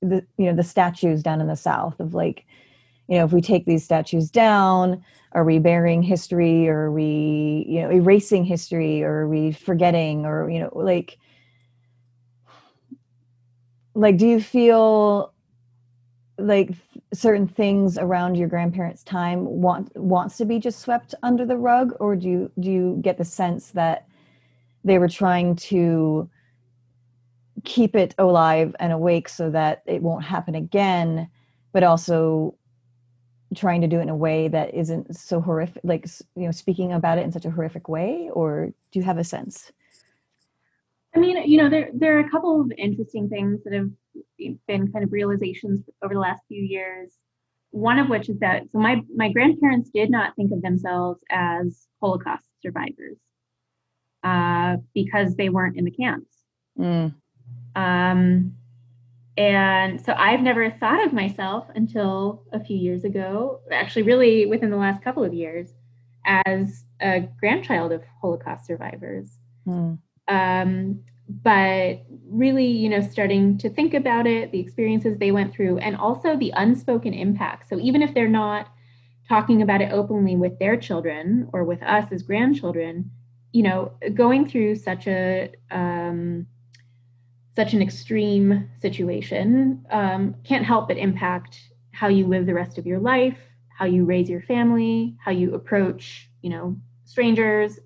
the 0.00 0.26
you 0.36 0.46
know 0.46 0.54
the 0.54 0.64
statues 0.64 1.22
down 1.22 1.40
in 1.40 1.46
the 1.46 1.56
south 1.56 2.00
of 2.00 2.14
like 2.14 2.44
you 3.08 3.18
know 3.18 3.24
if 3.24 3.32
we 3.32 3.40
take 3.40 3.66
these 3.66 3.84
statues 3.84 4.30
down 4.30 5.04
are 5.36 5.44
we 5.44 5.58
burying 5.58 6.02
history? 6.02 6.66
Or 6.66 6.86
are 6.86 6.92
we 6.92 7.66
you 7.68 7.82
know 7.82 7.90
erasing 7.90 8.44
history? 8.44 9.02
Or 9.02 9.20
are 9.20 9.28
we 9.28 9.52
forgetting? 9.52 10.24
Or 10.24 10.50
you 10.50 10.58
know 10.58 10.70
like 10.72 11.18
like 13.94 14.16
do 14.16 14.26
you 14.26 14.40
feel 14.40 15.34
like 16.38 16.70
certain 17.12 17.46
things 17.46 17.96
around 17.98 18.34
your 18.34 18.48
grandparents 18.48 19.02
time 19.02 19.44
want 19.44 19.94
wants 19.96 20.36
to 20.36 20.44
be 20.44 20.58
just 20.58 20.80
swept 20.80 21.14
under 21.22 21.46
the 21.46 21.56
rug? 21.56 21.94
Or 22.00 22.16
do 22.16 22.28
you 22.28 22.50
do 22.60 22.70
you 22.70 22.98
get 23.00 23.18
the 23.18 23.24
sense 23.24 23.70
that 23.70 24.06
they 24.84 24.98
were 24.98 25.08
trying 25.08 25.56
to 25.56 26.28
keep 27.64 27.96
it 27.96 28.14
alive 28.18 28.76
and 28.78 28.92
awake 28.92 29.28
so 29.28 29.50
that 29.50 29.82
it 29.86 30.02
won't 30.02 30.22
happen 30.24 30.54
again 30.54 31.28
but 31.72 31.82
also 31.82 32.54
trying 33.54 33.80
to 33.80 33.86
do 33.86 33.98
it 33.98 34.02
in 34.02 34.08
a 34.08 34.16
way 34.16 34.48
that 34.48 34.72
isn't 34.74 35.16
so 35.16 35.40
horrific 35.40 35.80
like 35.84 36.06
you 36.34 36.44
know 36.44 36.50
speaking 36.50 36.92
about 36.92 37.18
it 37.18 37.22
in 37.22 37.32
such 37.32 37.44
a 37.44 37.50
horrific 37.50 37.88
way? 37.88 38.28
Or 38.32 38.72
do 38.90 38.98
you 38.98 39.04
have 39.04 39.18
a 39.18 39.24
sense? 39.24 39.72
I 41.14 41.18
mean, 41.18 41.48
you 41.48 41.56
know, 41.56 41.70
there 41.70 41.90
there 41.94 42.16
are 42.16 42.20
a 42.20 42.30
couple 42.30 42.60
of 42.60 42.70
interesting 42.76 43.28
things 43.28 43.64
that 43.64 43.72
have 43.72 43.90
been 44.38 44.92
kind 44.92 45.04
of 45.04 45.12
realizations 45.12 45.80
over 46.02 46.14
the 46.14 46.20
last 46.20 46.42
few 46.48 46.62
years. 46.62 47.12
One 47.70 47.98
of 47.98 48.08
which 48.08 48.28
is 48.28 48.38
that 48.38 48.62
so 48.72 48.78
my 48.78 49.02
my 49.14 49.30
grandparents 49.30 49.90
did 49.90 50.10
not 50.10 50.34
think 50.36 50.52
of 50.52 50.62
themselves 50.62 51.20
as 51.30 51.86
Holocaust 52.00 52.46
survivors 52.62 53.18
uh, 54.22 54.76
because 54.94 55.36
they 55.36 55.48
weren't 55.48 55.76
in 55.76 55.84
the 55.84 55.90
camps. 55.90 56.32
Mm. 56.78 57.14
Um, 57.74 58.52
and 59.36 60.00
so 60.00 60.14
I've 60.14 60.40
never 60.40 60.70
thought 60.70 61.04
of 61.04 61.12
myself 61.12 61.66
until 61.74 62.44
a 62.52 62.60
few 62.60 62.76
years 62.76 63.04
ago, 63.04 63.60
actually, 63.70 64.02
really 64.02 64.46
within 64.46 64.70
the 64.70 64.76
last 64.76 65.02
couple 65.04 65.22
of 65.22 65.34
years, 65.34 65.74
as 66.24 66.84
a 67.00 67.28
grandchild 67.38 67.92
of 67.92 68.02
Holocaust 68.20 68.66
survivors. 68.66 69.38
Mm. 69.66 69.98
Um, 70.28 71.00
but 71.28 72.02
really, 72.28 72.66
you 72.66 72.88
know, 72.88 73.00
starting 73.00 73.58
to 73.58 73.68
think 73.68 73.94
about 73.94 74.26
it, 74.26 74.52
the 74.52 74.60
experiences 74.60 75.18
they 75.18 75.32
went 75.32 75.52
through, 75.54 75.78
and 75.78 75.96
also 75.96 76.36
the 76.36 76.52
unspoken 76.56 77.12
impact. 77.14 77.68
So 77.68 77.78
even 77.80 78.02
if 78.02 78.14
they're 78.14 78.28
not 78.28 78.68
talking 79.28 79.62
about 79.62 79.80
it 79.80 79.92
openly 79.92 80.36
with 80.36 80.58
their 80.58 80.76
children 80.76 81.48
or 81.52 81.64
with 81.64 81.82
us 81.82 82.06
as 82.12 82.22
grandchildren, 82.22 83.10
you 83.52 83.62
know, 83.62 83.92
going 84.14 84.48
through 84.48 84.76
such 84.76 85.06
a 85.08 85.50
um, 85.70 86.46
such 87.56 87.72
an 87.72 87.80
extreme 87.80 88.68
situation 88.80 89.84
um, 89.90 90.34
can't 90.44 90.64
help 90.64 90.88
but 90.88 90.98
impact 90.98 91.58
how 91.92 92.06
you 92.06 92.26
live 92.26 92.44
the 92.44 92.52
rest 92.52 92.76
of 92.76 92.86
your 92.86 93.00
life, 93.00 93.38
how 93.78 93.86
you 93.86 94.04
raise 94.04 94.28
your 94.28 94.42
family, 94.42 95.16
how 95.24 95.30
you 95.30 95.54
approach, 95.54 96.28
you 96.42 96.50
know, 96.50 96.76
strangers, 97.06 97.78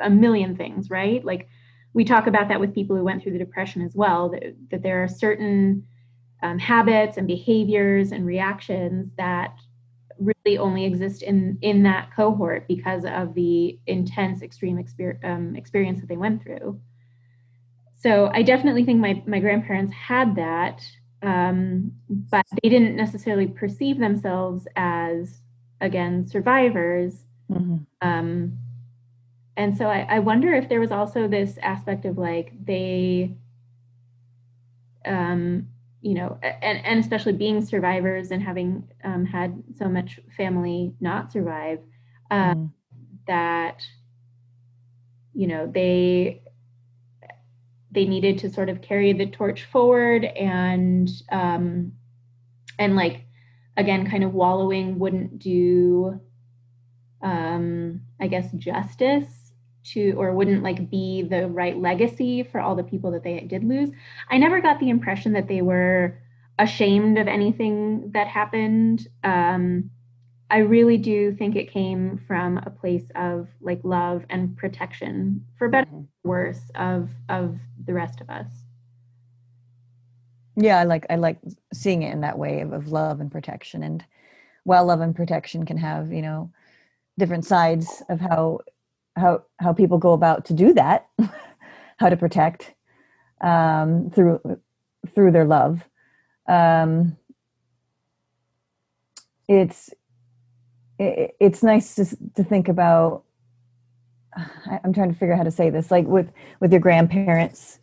a 0.00 0.08
million 0.08 0.56
things, 0.56 0.90
right? 0.90 1.24
Like 1.24 1.48
we 1.96 2.04
talk 2.04 2.26
about 2.26 2.48
that 2.48 2.60
with 2.60 2.74
people 2.74 2.94
who 2.94 3.02
went 3.02 3.22
through 3.22 3.32
the 3.32 3.38
depression 3.38 3.80
as 3.80 3.94
well 3.94 4.28
that, 4.28 4.54
that 4.70 4.82
there 4.82 5.02
are 5.02 5.08
certain 5.08 5.82
um, 6.42 6.58
habits 6.58 7.16
and 7.16 7.26
behaviors 7.26 8.12
and 8.12 8.26
reactions 8.26 9.10
that 9.16 9.56
really 10.18 10.58
only 10.58 10.84
exist 10.84 11.22
in 11.22 11.58
in 11.62 11.82
that 11.82 12.10
cohort 12.14 12.68
because 12.68 13.06
of 13.06 13.34
the 13.34 13.78
intense 13.86 14.42
extreme 14.42 14.76
exper- 14.76 15.22
um, 15.24 15.56
experience 15.56 16.00
that 16.00 16.08
they 16.08 16.18
went 16.18 16.42
through 16.42 16.78
so 17.96 18.30
i 18.34 18.42
definitely 18.42 18.84
think 18.84 19.00
my, 19.00 19.22
my 19.26 19.40
grandparents 19.40 19.92
had 19.94 20.36
that 20.36 20.82
um, 21.22 21.90
but 22.08 22.44
they 22.62 22.68
didn't 22.68 22.94
necessarily 22.94 23.46
perceive 23.46 23.98
themselves 23.98 24.66
as 24.76 25.40
again 25.80 26.26
survivors 26.26 27.24
mm-hmm. 27.50 27.76
um, 28.02 28.58
and 29.56 29.76
so 29.76 29.86
I, 29.86 30.06
I 30.08 30.18
wonder 30.18 30.52
if 30.54 30.68
there 30.68 30.80
was 30.80 30.92
also 30.92 31.26
this 31.28 31.58
aspect 31.62 32.04
of 32.04 32.18
like 32.18 32.52
they 32.64 33.34
um 35.04 35.68
you 36.02 36.14
know 36.14 36.38
and, 36.42 36.84
and 36.84 37.00
especially 37.00 37.32
being 37.32 37.64
survivors 37.64 38.30
and 38.30 38.42
having 38.42 38.86
um, 39.04 39.24
had 39.24 39.62
so 39.76 39.88
much 39.88 40.20
family 40.36 40.92
not 41.00 41.32
survive 41.32 41.80
uh, 42.30 42.54
mm. 42.54 42.70
that 43.26 43.82
you 45.32 45.46
know 45.46 45.66
they 45.66 46.42
they 47.90 48.04
needed 48.04 48.38
to 48.38 48.50
sort 48.50 48.68
of 48.68 48.82
carry 48.82 49.12
the 49.12 49.26
torch 49.26 49.64
forward 49.64 50.24
and 50.24 51.08
um 51.32 51.92
and 52.78 52.94
like 52.94 53.24
again 53.76 54.08
kind 54.08 54.22
of 54.22 54.34
wallowing 54.34 54.98
wouldn't 54.98 55.38
do 55.38 56.20
um 57.22 58.00
i 58.20 58.26
guess 58.26 58.52
justice 58.52 59.45
to 59.92 60.12
or 60.12 60.32
wouldn't 60.32 60.62
like 60.62 60.90
be 60.90 61.22
the 61.22 61.46
right 61.48 61.76
legacy 61.76 62.42
for 62.42 62.60
all 62.60 62.74
the 62.74 62.84
people 62.84 63.10
that 63.12 63.22
they 63.22 63.40
did 63.40 63.64
lose. 63.64 63.90
I 64.30 64.38
never 64.38 64.60
got 64.60 64.80
the 64.80 64.90
impression 64.90 65.32
that 65.34 65.48
they 65.48 65.62
were 65.62 66.18
ashamed 66.58 67.18
of 67.18 67.28
anything 67.28 68.10
that 68.12 68.26
happened. 68.26 69.08
Um, 69.24 69.90
i 70.50 70.58
really 70.58 70.96
do 70.96 71.34
think 71.34 71.56
it 71.56 71.70
came 71.70 72.18
from 72.26 72.58
a 72.58 72.70
place 72.70 73.10
of 73.16 73.48
like 73.60 73.80
love 73.82 74.24
and 74.30 74.56
protection 74.56 75.44
for 75.58 75.68
better 75.68 75.90
or 75.92 76.06
worse 76.22 76.70
of 76.74 77.10
of 77.28 77.58
the 77.84 77.92
rest 77.92 78.20
of 78.20 78.30
us. 78.30 78.46
Yeah 80.56 80.78
i 80.78 80.84
like 80.84 81.06
i 81.10 81.16
like 81.16 81.38
seeing 81.72 82.02
it 82.02 82.12
in 82.12 82.20
that 82.20 82.38
way 82.38 82.60
of, 82.60 82.72
of 82.72 82.88
love 82.88 83.20
and 83.20 83.30
protection. 83.30 83.82
And 83.82 84.04
while 84.64 84.86
love 84.86 85.00
and 85.00 85.14
protection 85.14 85.66
can 85.66 85.76
have 85.76 86.12
you 86.12 86.22
know 86.22 86.50
different 87.18 87.44
sides 87.44 88.02
of 88.08 88.20
how 88.20 88.60
how 89.16 89.42
how 89.58 89.72
people 89.72 89.98
go 89.98 90.12
about 90.12 90.44
to 90.46 90.54
do 90.54 90.74
that, 90.74 91.08
how 91.98 92.08
to 92.08 92.16
protect 92.16 92.74
um, 93.40 94.10
through 94.10 94.40
through 95.14 95.32
their 95.32 95.44
love. 95.44 95.84
Um, 96.48 97.16
it's 99.48 99.90
it, 100.98 101.36
it's 101.40 101.62
nice 101.62 101.94
to 101.96 102.04
to 102.34 102.44
think 102.44 102.68
about. 102.68 103.24
I'm 104.84 104.92
trying 104.92 105.10
to 105.10 105.18
figure 105.18 105.32
out 105.32 105.38
how 105.38 105.44
to 105.44 105.50
say 105.50 105.70
this, 105.70 105.90
like 105.90 106.06
with 106.06 106.30
with 106.60 106.70
your 106.70 106.80
grandparents, 106.80 107.78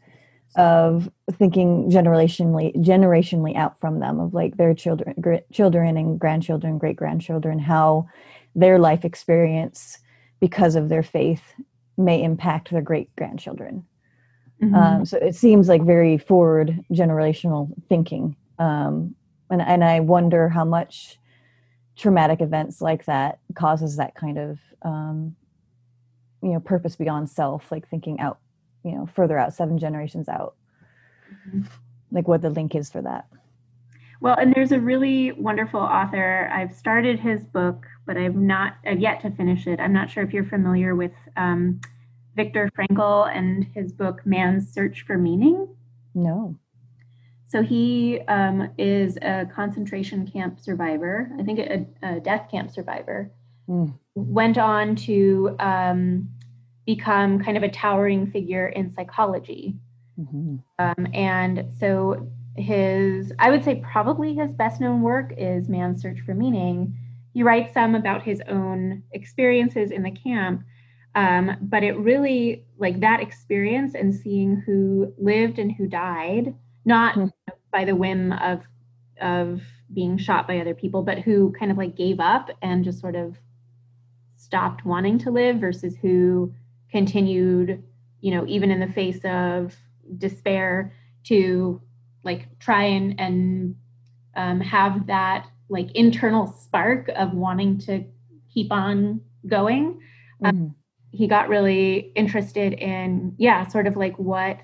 of 0.55 1.09
thinking 1.31 1.89
generationally 1.89 2.75
generationally 2.75 3.55
out 3.55 3.79
from 3.79 3.99
them 3.99 4.19
of 4.19 4.33
like 4.33 4.57
their 4.57 4.73
children 4.73 5.15
children 5.51 5.97
and 5.97 6.19
grandchildren 6.19 6.77
great 6.77 6.95
grandchildren 6.95 7.57
how 7.57 8.07
their 8.53 8.77
life 8.77 9.03
experience 9.03 9.97
because 10.43 10.75
of 10.75 10.89
their 10.89 11.03
faith 11.03 11.41
may 11.97 12.21
impact 12.21 12.69
their 12.69 12.81
great 12.81 13.09
grandchildren. 13.15 13.85
Mm-hmm. 14.61 14.75
Um, 14.75 15.05
so 15.05 15.15
it 15.15 15.35
seems 15.35 15.69
like 15.69 15.81
very 15.83 16.17
forward 16.17 16.83
generational 16.91 17.71
thinking. 17.87 18.35
Um, 18.59 19.15
and, 19.49 19.61
and 19.61 19.85
I 19.85 20.01
wonder 20.01 20.49
how 20.49 20.65
much 20.65 21.17
traumatic 21.95 22.41
events 22.41 22.81
like 22.81 23.05
that 23.05 23.39
causes 23.55 23.95
that 23.95 24.15
kind 24.15 24.37
of, 24.37 24.59
um, 24.81 25.37
you 26.41 26.49
know, 26.49 26.59
purpose 26.59 26.97
beyond 26.97 27.29
self, 27.29 27.71
like 27.71 27.87
thinking 27.87 28.19
out, 28.19 28.39
you 28.83 28.91
know, 28.91 29.05
further 29.15 29.37
out, 29.37 29.53
seven 29.53 29.77
generations 29.77 30.27
out, 30.27 30.55
mm-hmm. 31.47 31.61
like 32.11 32.27
what 32.27 32.41
the 32.41 32.49
link 32.49 32.75
is 32.75 32.89
for 32.89 33.01
that. 33.01 33.27
Well, 34.23 34.35
and 34.39 34.53
there's 34.55 34.71
a 34.71 34.79
really 34.79 35.33
wonderful 35.33 35.81
author. 35.81 36.49
I've 36.51 36.73
started 36.73 37.19
his 37.19 37.43
book 37.43 37.85
but 38.05 38.17
I've 38.17 38.35
not 38.35 38.77
I've 38.85 38.99
yet 38.99 39.21
to 39.21 39.31
finish 39.31 39.67
it. 39.67 39.79
I'm 39.79 39.93
not 39.93 40.09
sure 40.09 40.23
if 40.23 40.33
you're 40.33 40.45
familiar 40.45 40.95
with 40.95 41.11
um, 41.37 41.79
Viktor 42.35 42.69
Frankl 42.77 43.33
and 43.33 43.65
his 43.73 43.91
book 43.91 44.25
Man's 44.25 44.71
Search 44.71 45.03
for 45.05 45.17
Meaning. 45.17 45.67
No. 46.13 46.57
So 47.47 47.61
he 47.61 48.21
um, 48.27 48.69
is 48.77 49.17
a 49.17 49.45
concentration 49.53 50.27
camp 50.27 50.59
survivor. 50.59 51.31
I 51.39 51.43
think 51.43 51.59
a, 51.59 51.85
a 52.01 52.19
death 52.19 52.49
camp 52.49 52.71
survivor. 52.71 53.31
Mm. 53.69 53.93
Went 54.15 54.57
on 54.57 54.95
to 54.97 55.55
um, 55.59 56.29
become 56.85 57.41
kind 57.41 57.55
of 57.55 57.63
a 57.63 57.69
towering 57.69 58.29
figure 58.31 58.67
in 58.67 58.93
psychology. 58.93 59.75
Mm-hmm. 60.19 60.57
Um, 60.79 61.07
and 61.13 61.71
so 61.79 62.27
his, 62.55 63.31
I 63.39 63.49
would 63.49 63.63
say, 63.63 63.81
probably 63.91 64.35
his 64.35 64.51
best 64.51 64.79
known 64.79 65.01
work 65.01 65.33
is 65.37 65.69
Man's 65.69 66.01
Search 66.01 66.19
for 66.25 66.33
Meaning 66.33 66.97
he 67.33 67.41
writes 67.41 67.73
some 67.73 67.95
about 67.95 68.21
his 68.21 68.41
own 68.47 69.01
experiences 69.11 69.89
in 69.89 70.03
the 70.03 70.11
camp 70.11 70.63
um, 71.15 71.57
but 71.61 71.83
it 71.83 71.97
really 71.97 72.65
like 72.77 72.99
that 72.99 73.21
experience 73.21 73.93
and 73.95 74.13
seeing 74.13 74.55
who 74.65 75.13
lived 75.17 75.59
and 75.59 75.71
who 75.71 75.87
died 75.87 76.53
not 76.85 77.15
mm-hmm. 77.15 77.27
by 77.71 77.85
the 77.85 77.95
whim 77.95 78.31
of 78.33 78.61
of 79.21 79.61
being 79.93 80.17
shot 80.17 80.47
by 80.47 80.59
other 80.59 80.73
people, 80.73 81.03
but 81.03 81.19
who 81.19 81.53
kind 81.57 81.71
of 81.71 81.77
like 81.77 81.95
gave 81.95 82.19
up 82.19 82.49
and 82.61 82.83
just 82.83 82.99
sort 82.99 83.15
of 83.15 83.37
stopped 84.35 84.85
wanting 84.85 85.17
to 85.19 85.31
live 85.31 85.57
versus 85.57 85.95
who 86.01 86.53
continued, 86.91 87.83
you 88.21 88.31
know, 88.31 88.45
even 88.47 88.71
in 88.71 88.79
the 88.79 88.91
face 88.91 89.23
of 89.23 89.75
despair 90.17 90.93
to 91.25 91.81
like 92.23 92.47
try 92.59 92.83
and 92.83 93.19
and 93.19 93.75
um, 94.35 94.59
have 94.61 95.07
that 95.07 95.47
like 95.69 95.91
internal 95.91 96.47
spark 96.47 97.09
of 97.09 97.33
wanting 97.33 97.77
to 97.79 98.05
keep 98.53 98.71
on 98.71 99.21
going. 99.47 100.01
Mm-hmm. 100.41 100.45
Um, 100.45 100.75
he 101.11 101.27
got 101.27 101.49
really 101.49 102.11
interested 102.15 102.73
in 102.73 103.35
yeah, 103.37 103.67
sort 103.67 103.87
of 103.87 103.95
like 103.95 104.17
what 104.17 104.59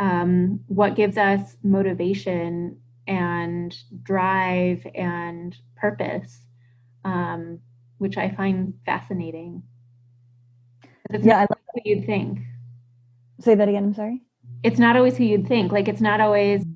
um, 0.00 0.60
what 0.66 0.94
gives 0.94 1.16
us 1.16 1.56
motivation 1.62 2.78
and 3.06 3.76
drive 4.02 4.86
and 4.94 5.56
purpose, 5.76 6.40
um, 7.04 7.58
which 7.96 8.16
I 8.16 8.30
find 8.30 8.74
fascinating. 8.84 9.62
It's 11.10 11.24
yeah, 11.24 11.38
I 11.38 11.40
love 11.40 11.58
who 11.74 11.80
you'd 11.84 12.06
think. 12.06 12.40
Say 13.40 13.54
that 13.54 13.68
again. 13.68 13.84
I'm 13.84 13.94
sorry. 13.94 14.22
It's 14.62 14.78
not 14.78 14.96
always 14.96 15.16
who 15.16 15.24
you'd 15.24 15.48
think. 15.48 15.72
Like 15.72 15.88
it's 15.88 16.00
not 16.00 16.20
always 16.20 16.60
mm-hmm. 16.60 16.67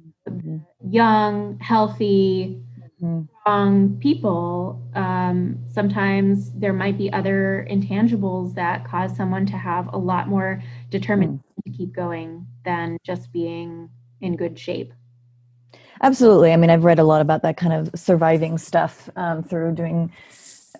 Young, 0.92 1.58
healthy, 1.58 2.60
mm-hmm. 3.02 3.22
strong 3.40 3.96
people. 3.98 4.80
Um, 4.94 5.58
sometimes 5.68 6.52
there 6.52 6.74
might 6.74 6.98
be 6.98 7.10
other 7.12 7.66
intangibles 7.70 8.54
that 8.54 8.84
cause 8.84 9.16
someone 9.16 9.46
to 9.46 9.56
have 9.56 9.92
a 9.94 9.96
lot 9.96 10.28
more 10.28 10.62
determination 10.90 11.38
mm-hmm. 11.38 11.70
to 11.70 11.76
keep 11.76 11.94
going 11.94 12.46
than 12.64 12.98
just 13.04 13.32
being 13.32 13.88
in 14.20 14.36
good 14.36 14.58
shape. 14.58 14.92
Absolutely. 16.02 16.52
I 16.52 16.56
mean, 16.56 16.68
I've 16.68 16.84
read 16.84 16.98
a 16.98 17.04
lot 17.04 17.22
about 17.22 17.42
that 17.42 17.56
kind 17.56 17.72
of 17.72 17.90
surviving 17.98 18.58
stuff 18.58 19.08
um, 19.16 19.42
through 19.42 19.74
doing 19.74 20.12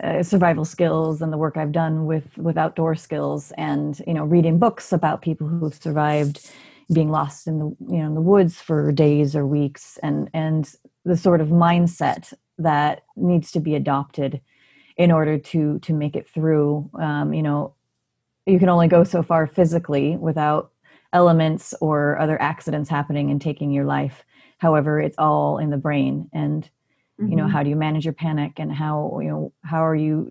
uh, 0.02 0.22
survival 0.22 0.64
skills 0.64 1.22
and 1.22 1.32
the 1.32 1.38
work 1.38 1.56
I've 1.56 1.72
done 1.72 2.06
with 2.06 2.36
with 2.36 2.56
outdoor 2.56 2.94
skills, 2.96 3.52
and 3.56 4.02
you 4.06 4.14
know, 4.14 4.24
reading 4.24 4.58
books 4.58 4.92
about 4.92 5.22
people 5.22 5.46
who've 5.46 5.74
survived 5.74 6.50
being 6.92 7.10
lost 7.10 7.46
in 7.46 7.58
the 7.58 7.76
you 7.88 7.98
know 7.98 8.06
in 8.06 8.14
the 8.14 8.20
woods 8.20 8.60
for 8.60 8.92
days 8.92 9.34
or 9.34 9.46
weeks, 9.46 9.98
and 10.02 10.30
and 10.32 10.74
the 11.04 11.16
sort 11.16 11.40
of 11.40 11.48
mindset 11.48 12.32
that 12.58 13.02
needs 13.16 13.50
to 13.52 13.60
be 13.60 13.74
adopted 13.74 14.40
in 14.96 15.10
order 15.10 15.38
to 15.38 15.78
to 15.80 15.92
make 15.92 16.16
it 16.16 16.28
through. 16.28 16.90
Um, 16.98 17.32
you 17.32 17.42
know, 17.42 17.74
you 18.46 18.58
can 18.58 18.68
only 18.68 18.88
go 18.88 19.04
so 19.04 19.22
far 19.22 19.46
physically 19.46 20.16
without 20.16 20.70
elements 21.12 21.74
or 21.80 22.18
other 22.18 22.40
accidents 22.40 22.88
happening 22.88 23.30
and 23.30 23.40
taking 23.40 23.70
your 23.70 23.84
life 23.84 24.24
however 24.62 25.00
it's 25.00 25.18
all 25.18 25.58
in 25.58 25.70
the 25.70 25.76
brain 25.76 26.30
and 26.32 26.70
mm-hmm. 27.20 27.28
you 27.28 27.36
know 27.36 27.42
mm-hmm. 27.42 27.52
how 27.52 27.62
do 27.64 27.68
you 27.68 27.76
manage 27.76 28.04
your 28.04 28.14
panic 28.14 28.52
and 28.58 28.72
how 28.72 29.18
you 29.20 29.28
know 29.28 29.52
how 29.64 29.84
are 29.84 29.96
you 29.96 30.30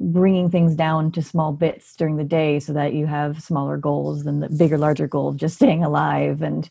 bringing 0.00 0.50
things 0.50 0.74
down 0.74 1.12
to 1.12 1.22
small 1.22 1.52
bits 1.52 1.94
during 1.96 2.16
the 2.16 2.24
day 2.24 2.58
so 2.58 2.72
that 2.72 2.94
you 2.94 3.06
have 3.06 3.42
smaller 3.42 3.76
goals 3.76 4.24
than 4.24 4.40
the 4.40 4.48
bigger 4.48 4.76
larger 4.76 5.06
goal 5.06 5.28
of 5.28 5.36
just 5.36 5.56
staying 5.56 5.84
alive 5.84 6.42
and 6.42 6.70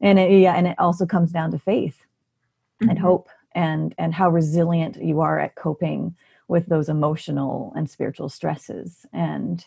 and 0.00 0.18
it, 0.18 0.30
yeah 0.30 0.54
and 0.54 0.66
it 0.66 0.78
also 0.78 1.06
comes 1.06 1.32
down 1.32 1.50
to 1.50 1.58
faith 1.58 1.98
mm-hmm. 2.80 2.90
and 2.90 2.98
hope 2.98 3.28
and 3.54 3.94
and 3.98 4.14
how 4.14 4.28
resilient 4.30 5.02
you 5.02 5.20
are 5.20 5.38
at 5.38 5.54
coping 5.54 6.14
with 6.48 6.66
those 6.66 6.88
emotional 6.88 7.72
and 7.76 7.90
spiritual 7.90 8.28
stresses 8.28 9.04
and 9.12 9.66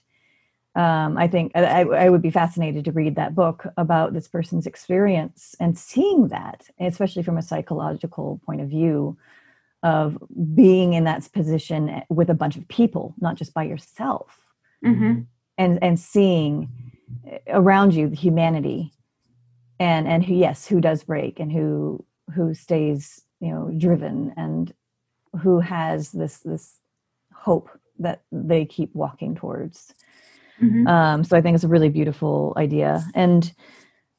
um, 0.76 1.18
I 1.18 1.28
think 1.28 1.52
I, 1.56 1.82
I, 1.82 2.10
would 2.10 2.22
be 2.22 2.30
fascinated 2.30 2.86
to 2.86 2.92
read 2.92 3.16
that 3.16 3.34
book 3.34 3.66
about 3.76 4.14
this 4.14 4.28
person's 4.28 4.68
experience 4.68 5.56
and 5.60 5.78
seeing 5.78 6.28
that, 6.28 6.70
especially 6.80 7.24
from 7.24 7.38
a 7.38 7.42
psychological 7.42 8.40
point 8.46 8.62
of 8.62 8.70
view, 8.70 9.18
of 9.84 10.18
being 10.56 10.94
in 10.94 11.06
that 11.06 11.32
position 11.32 12.02
with 12.10 12.30
a 12.30 12.34
bunch 12.34 12.58
of 12.58 12.68
people, 12.68 13.16
not 13.20 13.36
just 13.36 13.54
by 13.54 13.64
yourself, 13.64 14.40
mm-hmm. 14.86 15.22
and 15.58 15.84
and 15.84 16.00
seeing 16.00 16.70
around 17.48 17.94
you 17.94 18.10
the 18.10 18.16
humanity, 18.16 18.92
and 19.80 20.08
and 20.08 20.24
who 20.24 20.34
yes, 20.34 20.68
who 20.68 20.82
does 20.82 21.04
break 21.04 21.40
and 21.40 21.52
who 21.52 22.04
who 22.36 22.54
stays 22.54 23.22
you 23.40 23.52
know 23.52 23.72
driven 23.78 24.34
and 24.38 24.74
who 25.42 25.60
has 25.60 26.12
this 26.12 26.40
this 26.40 26.76
hope 27.34 27.70
that 28.00 28.22
they 28.32 28.66
keep 28.66 28.94
walking 28.94 29.36
towards 29.36 29.94
Mm-hmm. 30.62 30.88
Um, 30.88 31.24
so 31.24 31.38
I 31.38 31.42
think 31.42 31.56
it's 31.56 31.64
a 31.64 31.70
really 31.70 31.90
beautiful 31.90 32.54
idea. 32.58 33.04
And 33.16 33.52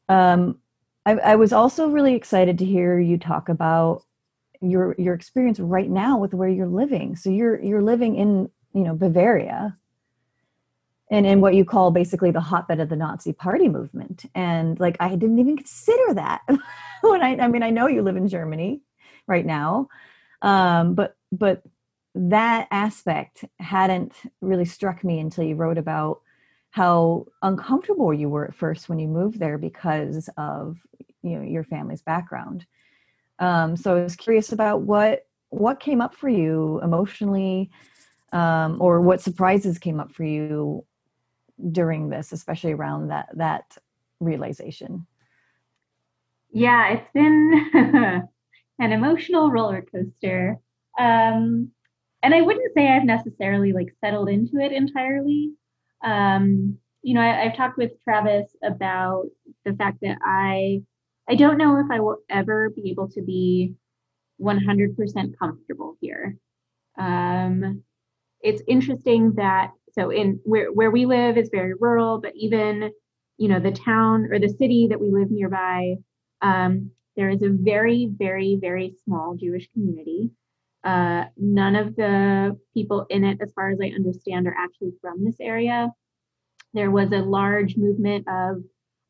um, 0.08 0.58
I, 1.04 1.12
I, 1.12 1.36
was 1.36 1.52
also 1.52 1.88
really 1.88 2.14
excited 2.14 2.58
to 2.58 2.64
hear 2.64 2.98
you 2.98 3.18
talk 3.18 3.48
about 3.48 4.02
your 4.60 4.94
your 4.98 5.14
experience 5.14 5.58
right 5.58 5.88
now 5.88 6.18
with 6.18 6.34
where 6.34 6.48
you're 6.48 6.66
living. 6.66 7.16
So 7.16 7.30
you're 7.30 7.62
you're 7.62 7.82
living 7.82 8.16
in 8.16 8.50
you 8.72 8.84
know 8.84 8.94
Bavaria, 8.94 9.76
and 11.10 11.26
in 11.26 11.40
what 11.40 11.54
you 11.54 11.64
call 11.64 11.90
basically 11.90 12.30
the 12.30 12.40
hotbed 12.40 12.80
of 12.80 12.88
the 12.88 12.96
Nazi 12.96 13.32
Party 13.32 13.68
movement. 13.68 14.26
And 14.34 14.78
like 14.78 14.96
I 15.00 15.10
didn't 15.10 15.38
even 15.38 15.56
consider 15.56 16.14
that 16.14 16.42
when 17.00 17.22
I 17.22 17.36
I 17.38 17.48
mean 17.48 17.62
I 17.62 17.70
know 17.70 17.86
you 17.86 18.02
live 18.02 18.16
in 18.16 18.28
Germany 18.28 18.82
right 19.26 19.46
now, 19.46 19.88
um, 20.42 20.94
but 20.94 21.16
but 21.32 21.62
that 22.14 22.66
aspect 22.70 23.44
hadn't 23.60 24.12
really 24.40 24.64
struck 24.64 25.04
me 25.04 25.20
until 25.20 25.44
you 25.44 25.54
wrote 25.54 25.78
about 25.78 26.20
how 26.70 27.26
uncomfortable 27.42 28.12
you 28.12 28.28
were 28.28 28.46
at 28.46 28.54
first 28.54 28.88
when 28.88 28.98
you 28.98 29.08
moved 29.08 29.38
there 29.38 29.58
because 29.58 30.28
of 30.36 30.76
you 31.22 31.36
know 31.36 31.42
your 31.42 31.64
family's 31.64 32.02
background 32.02 32.66
um, 33.40 33.76
so 33.76 33.96
i 33.96 34.02
was 34.02 34.16
curious 34.16 34.52
about 34.52 34.82
what 34.82 35.26
what 35.50 35.80
came 35.80 36.00
up 36.00 36.14
for 36.14 36.28
you 36.28 36.80
emotionally 36.82 37.70
um, 38.32 38.80
or 38.80 39.00
what 39.00 39.20
surprises 39.20 39.78
came 39.78 39.98
up 39.98 40.12
for 40.12 40.24
you 40.24 40.84
during 41.72 42.08
this 42.08 42.32
especially 42.32 42.72
around 42.72 43.08
that 43.08 43.28
that 43.34 43.76
realization? 44.20 45.06
Yeah 46.52 46.92
it's 46.92 47.12
been 47.12 47.70
an 48.78 48.92
emotional 48.92 49.50
roller 49.50 49.82
coaster. 49.82 50.58
Um, 50.98 51.70
and 52.22 52.34
i 52.34 52.42
wouldn't 52.42 52.74
say 52.74 52.88
i've 52.88 53.04
necessarily 53.04 53.72
like 53.72 53.94
settled 54.00 54.28
into 54.28 54.58
it 54.58 54.72
entirely. 54.72 55.52
Um, 56.02 56.78
you 57.02 57.14
know, 57.14 57.20
I, 57.20 57.44
I've 57.44 57.56
talked 57.56 57.78
with 57.78 57.92
Travis 58.04 58.54
about 58.62 59.24
the 59.64 59.74
fact 59.74 59.98
that 60.02 60.18
I 60.24 60.82
I 61.28 61.34
don't 61.34 61.58
know 61.58 61.78
if 61.78 61.86
I 61.90 62.00
will 62.00 62.18
ever 62.28 62.70
be 62.70 62.90
able 62.90 63.08
to 63.10 63.22
be 63.22 63.74
100% 64.40 65.38
comfortable 65.38 65.96
here. 66.00 66.36
Um, 66.98 67.82
it's 68.40 68.62
interesting 68.66 69.34
that 69.34 69.72
so 69.92 70.10
in 70.10 70.40
where 70.44 70.72
where 70.72 70.90
we 70.90 71.06
live 71.06 71.36
is 71.36 71.50
very 71.50 71.74
rural, 71.78 72.20
but 72.20 72.32
even 72.34 72.90
you 73.38 73.48
know 73.48 73.60
the 73.60 73.72
town 73.72 74.28
or 74.30 74.38
the 74.38 74.48
city 74.48 74.86
that 74.88 75.00
we 75.00 75.10
live 75.10 75.30
nearby, 75.30 75.96
um, 76.42 76.90
there 77.16 77.30
is 77.30 77.42
a 77.42 77.50
very 77.50 78.10
very 78.10 78.56
very 78.60 78.94
small 79.04 79.34
Jewish 79.34 79.68
community. 79.72 80.30
Uh, 80.82 81.24
none 81.36 81.76
of 81.76 81.94
the 81.96 82.58
people 82.72 83.06
in 83.10 83.24
it, 83.24 83.38
as 83.42 83.52
far 83.52 83.70
as 83.70 83.78
I 83.82 83.88
understand, 83.88 84.46
are 84.46 84.56
actually 84.58 84.92
from 85.00 85.24
this 85.24 85.36
area. 85.40 85.92
There 86.72 86.90
was 86.90 87.12
a 87.12 87.18
large 87.18 87.76
movement 87.76 88.26
of 88.28 88.62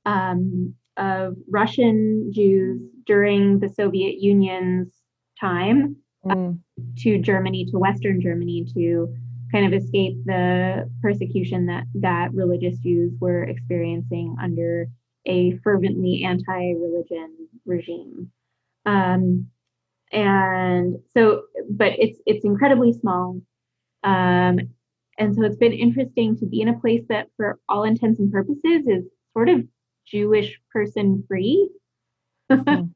um, 0.06 0.74
of 0.96 1.36
Russian 1.48 2.32
Jews 2.32 2.80
during 3.06 3.58
the 3.58 3.68
Soviet 3.68 4.20
Union's 4.20 4.92
time 5.40 5.96
mm. 6.24 6.54
uh, 6.58 6.82
to 6.98 7.18
Germany, 7.18 7.66
to 7.66 7.78
Western 7.78 8.20
Germany, 8.20 8.66
to 8.74 9.14
kind 9.52 9.66
of 9.66 9.72
escape 9.72 10.14
the 10.24 10.88
persecution 11.02 11.66
that 11.66 11.84
that 11.94 12.32
religious 12.32 12.78
Jews 12.78 13.12
were 13.20 13.44
experiencing 13.44 14.36
under 14.40 14.86
a 15.26 15.56
fervently 15.58 16.24
anti-religion 16.24 17.48
regime. 17.66 18.30
Um, 18.86 19.48
and 20.12 20.96
so 21.14 21.42
but 21.70 21.92
it's 21.98 22.20
it's 22.26 22.44
incredibly 22.44 22.92
small 22.92 23.40
um, 24.02 24.58
and 25.18 25.34
so 25.34 25.42
it's 25.42 25.56
been 25.56 25.72
interesting 25.72 26.36
to 26.38 26.46
be 26.46 26.62
in 26.62 26.68
a 26.68 26.78
place 26.80 27.02
that 27.08 27.28
for 27.36 27.58
all 27.68 27.84
intents 27.84 28.18
and 28.18 28.32
purposes 28.32 28.86
is 28.86 29.04
sort 29.32 29.48
of 29.48 29.62
jewish 30.10 30.58
person 30.72 31.24
free 31.28 31.68
mm. 32.50 32.90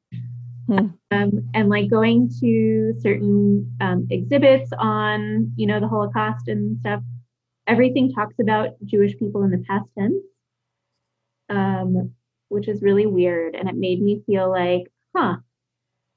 um, 0.68 1.50
and 1.54 1.68
like 1.68 1.90
going 1.90 2.30
to 2.40 2.94
certain 3.00 3.76
um, 3.80 4.06
exhibits 4.10 4.70
on 4.78 5.52
you 5.56 5.66
know 5.66 5.80
the 5.80 5.88
holocaust 5.88 6.48
and 6.48 6.78
stuff 6.80 7.02
everything 7.66 8.12
talks 8.12 8.34
about 8.40 8.70
jewish 8.84 9.16
people 9.18 9.42
in 9.42 9.50
the 9.50 9.64
past 9.68 9.86
tense 9.98 10.22
um, 11.50 12.12
which 12.48 12.68
is 12.68 12.82
really 12.82 13.06
weird 13.06 13.54
and 13.54 13.68
it 13.68 13.76
made 13.76 14.00
me 14.00 14.22
feel 14.26 14.50
like 14.50 14.90
huh 15.14 15.36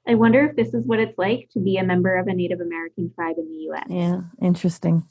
I 0.08 0.14
wonder 0.14 0.46
if 0.46 0.56
this 0.56 0.72
is 0.72 0.86
what 0.86 1.00
it's 1.00 1.18
like 1.18 1.50
to 1.52 1.60
be 1.60 1.76
a 1.76 1.84
member 1.84 2.16
of 2.16 2.28
a 2.28 2.32
Native 2.32 2.60
American 2.62 3.12
tribe 3.14 3.36
in 3.36 3.46
the 3.46 3.70
US. 3.70 3.84
Yeah, 3.90 4.22
interesting. 4.40 5.04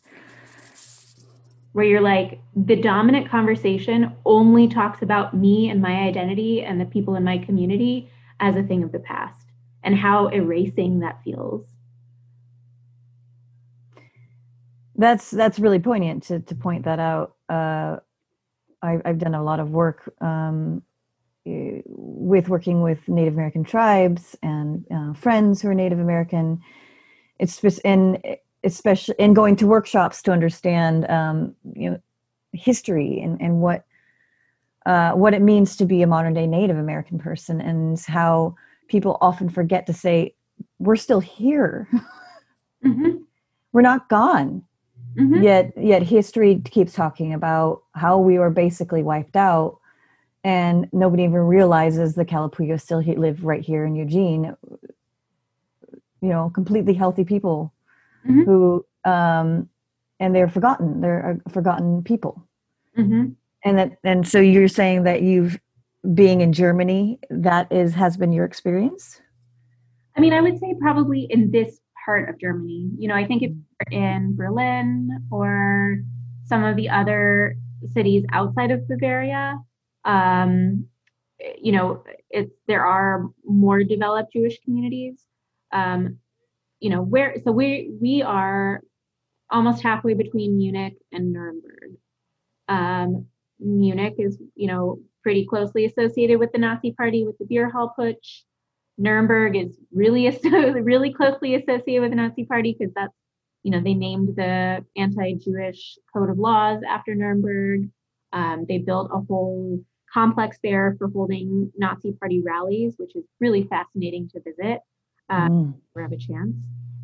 Where 1.78 1.86
you're 1.86 2.02
like, 2.02 2.42
the 2.56 2.76
dominant 2.76 3.30
conversation 3.30 4.16
only 4.26 4.68
talks 4.68 5.04
about 5.04 5.36
me 5.36 5.70
and 5.70 5.80
my 5.80 5.94
identity 6.10 6.64
and 6.64 6.82
the 6.82 6.86
people 6.86 7.16
in 7.16 7.24
my 7.24 7.38
community 7.38 8.10
as 8.40 8.56
a 8.56 8.64
thing 8.64 8.82
of 8.82 8.92
the 8.92 8.98
past. 9.00 9.44
and 9.84 9.96
how 9.96 10.28
erasing 10.28 11.00
that 11.00 11.24
feels. 11.24 11.66
That's 14.96 15.30
that's 15.30 15.60
really 15.60 15.80
poignant 15.80 16.24
to 16.24 16.40
to 16.40 16.56
point 16.56 16.86
that 16.86 17.00
out. 17.00 17.36
Uh, 17.48 17.98
I, 18.82 19.00
I've 19.06 19.20
done 19.20 19.36
a 19.36 19.44
lot 19.44 19.60
of 19.60 19.70
work 19.70 20.12
um, 20.20 20.82
eh, 21.46 21.82
with 21.86 22.50
working 22.50 22.82
with 22.82 23.08
Native 23.08 23.36
American 23.36 23.64
tribes 23.64 24.36
and 24.42 24.86
uh, 24.92 25.14
friends 25.14 25.62
who 25.62 25.70
are 25.70 25.76
Native 25.76 26.00
American. 26.00 26.62
It's 27.40 27.62
just 27.62 27.80
and 27.86 28.20
especially 28.68 29.16
in 29.18 29.34
going 29.34 29.56
to 29.56 29.68
workshops 29.68 30.22
to 30.24 30.32
understand 30.32 31.10
um, 31.10 31.56
you 31.74 31.90
know 31.90 32.00
history 32.54 33.20
and 33.20 33.42
and 33.42 33.62
what 33.62 33.86
uh, 34.86 35.12
what 35.12 35.34
it 35.34 35.42
means 35.42 35.76
to 35.76 35.86
be 35.86 36.02
a 36.02 36.08
modern 36.08 36.34
day 36.34 36.48
Native 36.48 36.78
American 36.78 37.20
person 37.20 37.60
and 37.60 38.00
how 38.00 38.56
people 38.88 39.18
often 39.20 39.50
forget 39.50 39.86
to 39.86 39.94
say 39.94 40.34
we're 40.80 40.96
still 40.96 41.20
here. 41.20 41.88
Mm-hmm. 42.86 43.18
we're 43.74 43.82
not 43.82 44.08
gone. 44.08 44.64
Mm-hmm. 45.20 45.42
Yet, 45.42 45.74
yet 45.76 46.04
history 46.04 46.62
keeps 46.64 46.94
talking 46.94 47.34
about 47.34 47.82
how 47.96 48.20
we 48.20 48.38
were 48.38 48.52
basically 48.52 49.02
wiped 49.02 49.36
out, 49.36 49.80
and 50.44 50.88
nobody 50.94 51.24
even 51.24 51.40
realizes 51.40 52.14
the 52.14 52.24
Kalapuya 52.24 52.80
still 52.80 53.02
live 53.02 53.44
right 53.44 53.64
here 53.64 53.84
in 53.84 53.96
Eugene. 53.96 54.56
You 56.22 56.30
know, 56.30 56.52
completely 56.54 56.94
healthy 56.94 57.24
people 57.24 57.74
mm-hmm. 58.28 58.44
who, 58.44 58.86
um, 59.06 59.70
and 60.20 60.36
they're 60.36 60.50
forgotten. 60.50 61.02
They're 61.02 61.40
forgotten 61.50 62.04
people. 62.04 62.48
Mm-hmm. 62.98 63.30
And 63.66 63.78
that, 63.78 63.98
and 64.04 64.28
so 64.28 64.40
you're 64.40 64.68
saying 64.68 65.04
that 65.04 65.22
you've 65.22 65.60
being 66.14 66.42
in 66.42 66.54
Germany, 66.54 67.20
that 67.30 67.72
is 67.72 67.94
has 67.96 68.18
been 68.18 68.32
your 68.32 68.46
experience. 68.46 69.20
I 70.16 70.22
mean, 70.22 70.34
I 70.34 70.42
would 70.42 70.58
say 70.60 70.74
probably 70.80 71.28
in 71.30 71.52
this 71.52 71.80
part 72.06 72.30
of 72.30 72.40
Germany. 72.40 72.90
You 72.98 73.08
know, 73.08 73.16
I 73.16 73.26
think 73.26 73.44
if 73.44 73.52
you're 73.92 74.02
in 74.02 74.36
Berlin 74.36 75.10
or 75.32 75.98
some 76.46 76.64
of 76.64 76.76
the 76.76 76.90
other 76.90 77.56
cities 77.94 78.26
outside 78.32 78.72
of 78.72 78.88
Bavaria, 78.88 79.60
um, 80.06 80.86
you 81.62 81.72
know, 81.72 82.04
it's 82.30 82.54
there 82.68 82.86
are 82.86 83.30
more 83.46 83.84
developed 83.84 84.34
Jewish 84.34 84.60
communities. 84.64 85.22
Um, 85.72 86.18
you 86.80 86.90
know, 86.90 87.02
where 87.02 87.36
so 87.44 87.52
we 87.52 87.92
we 88.00 88.22
are 88.22 88.82
almost 89.50 89.82
halfway 89.82 90.14
between 90.14 90.58
Munich 90.58 90.96
and 91.12 91.34
Nuremberg. 91.34 91.98
Um, 92.68 93.28
Munich 93.60 94.16
is, 94.18 94.38
you 94.56 94.68
know, 94.68 95.00
pretty 95.24 95.46
closely 95.46 95.86
associated 95.86 96.40
with 96.40 96.52
the 96.52 96.60
Nazi 96.60 96.92
Party 96.92 97.26
with 97.26 97.38
the 97.38 97.46
beer 97.46 97.70
hall 97.70 97.94
putsch. 97.98 98.42
Nuremberg 98.98 99.56
is 99.56 99.78
really 99.92 100.30
really 100.44 101.14
closely 101.14 101.56
associated 101.56 102.02
with 102.02 102.12
the 102.12 102.18
Nazi 102.18 102.46
Party 102.46 102.76
because 102.78 102.94
that's 102.94 103.14
you 103.64 103.72
know 103.72 103.82
they 103.82 103.94
named 103.94 104.36
the 104.36 104.86
anti-Jewish 104.96 105.98
code 106.14 106.30
of 106.30 106.38
laws 106.38 106.82
after 106.88 107.16
Nuremberg. 107.16 107.90
Um, 108.34 108.66
they 108.68 108.78
built 108.78 109.10
a 109.14 109.20
whole 109.20 109.84
complex 110.14 110.58
there 110.64 110.96
for 110.98 111.10
holding 111.10 111.72
Nazi 111.78 112.14
Party 112.14 112.42
rallies, 112.42 112.96
which 112.98 113.16
is 113.16 113.26
really 113.40 113.64
fascinating 113.64 114.30
to 114.30 114.42
visit. 114.42 114.82
Um, 115.30 115.50
mm. 115.50 115.74
Or 115.96 116.02
have 116.02 116.12
a 116.12 116.18
chance. 116.18 116.56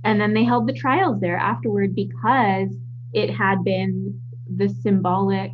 And 0.03 0.19
then 0.19 0.33
they 0.33 0.43
held 0.43 0.67
the 0.67 0.73
trials 0.73 1.19
there 1.19 1.37
afterward 1.37 1.95
because 1.95 2.69
it 3.13 3.29
had 3.29 3.63
been 3.63 4.21
the 4.55 4.69
symbolic 4.69 5.51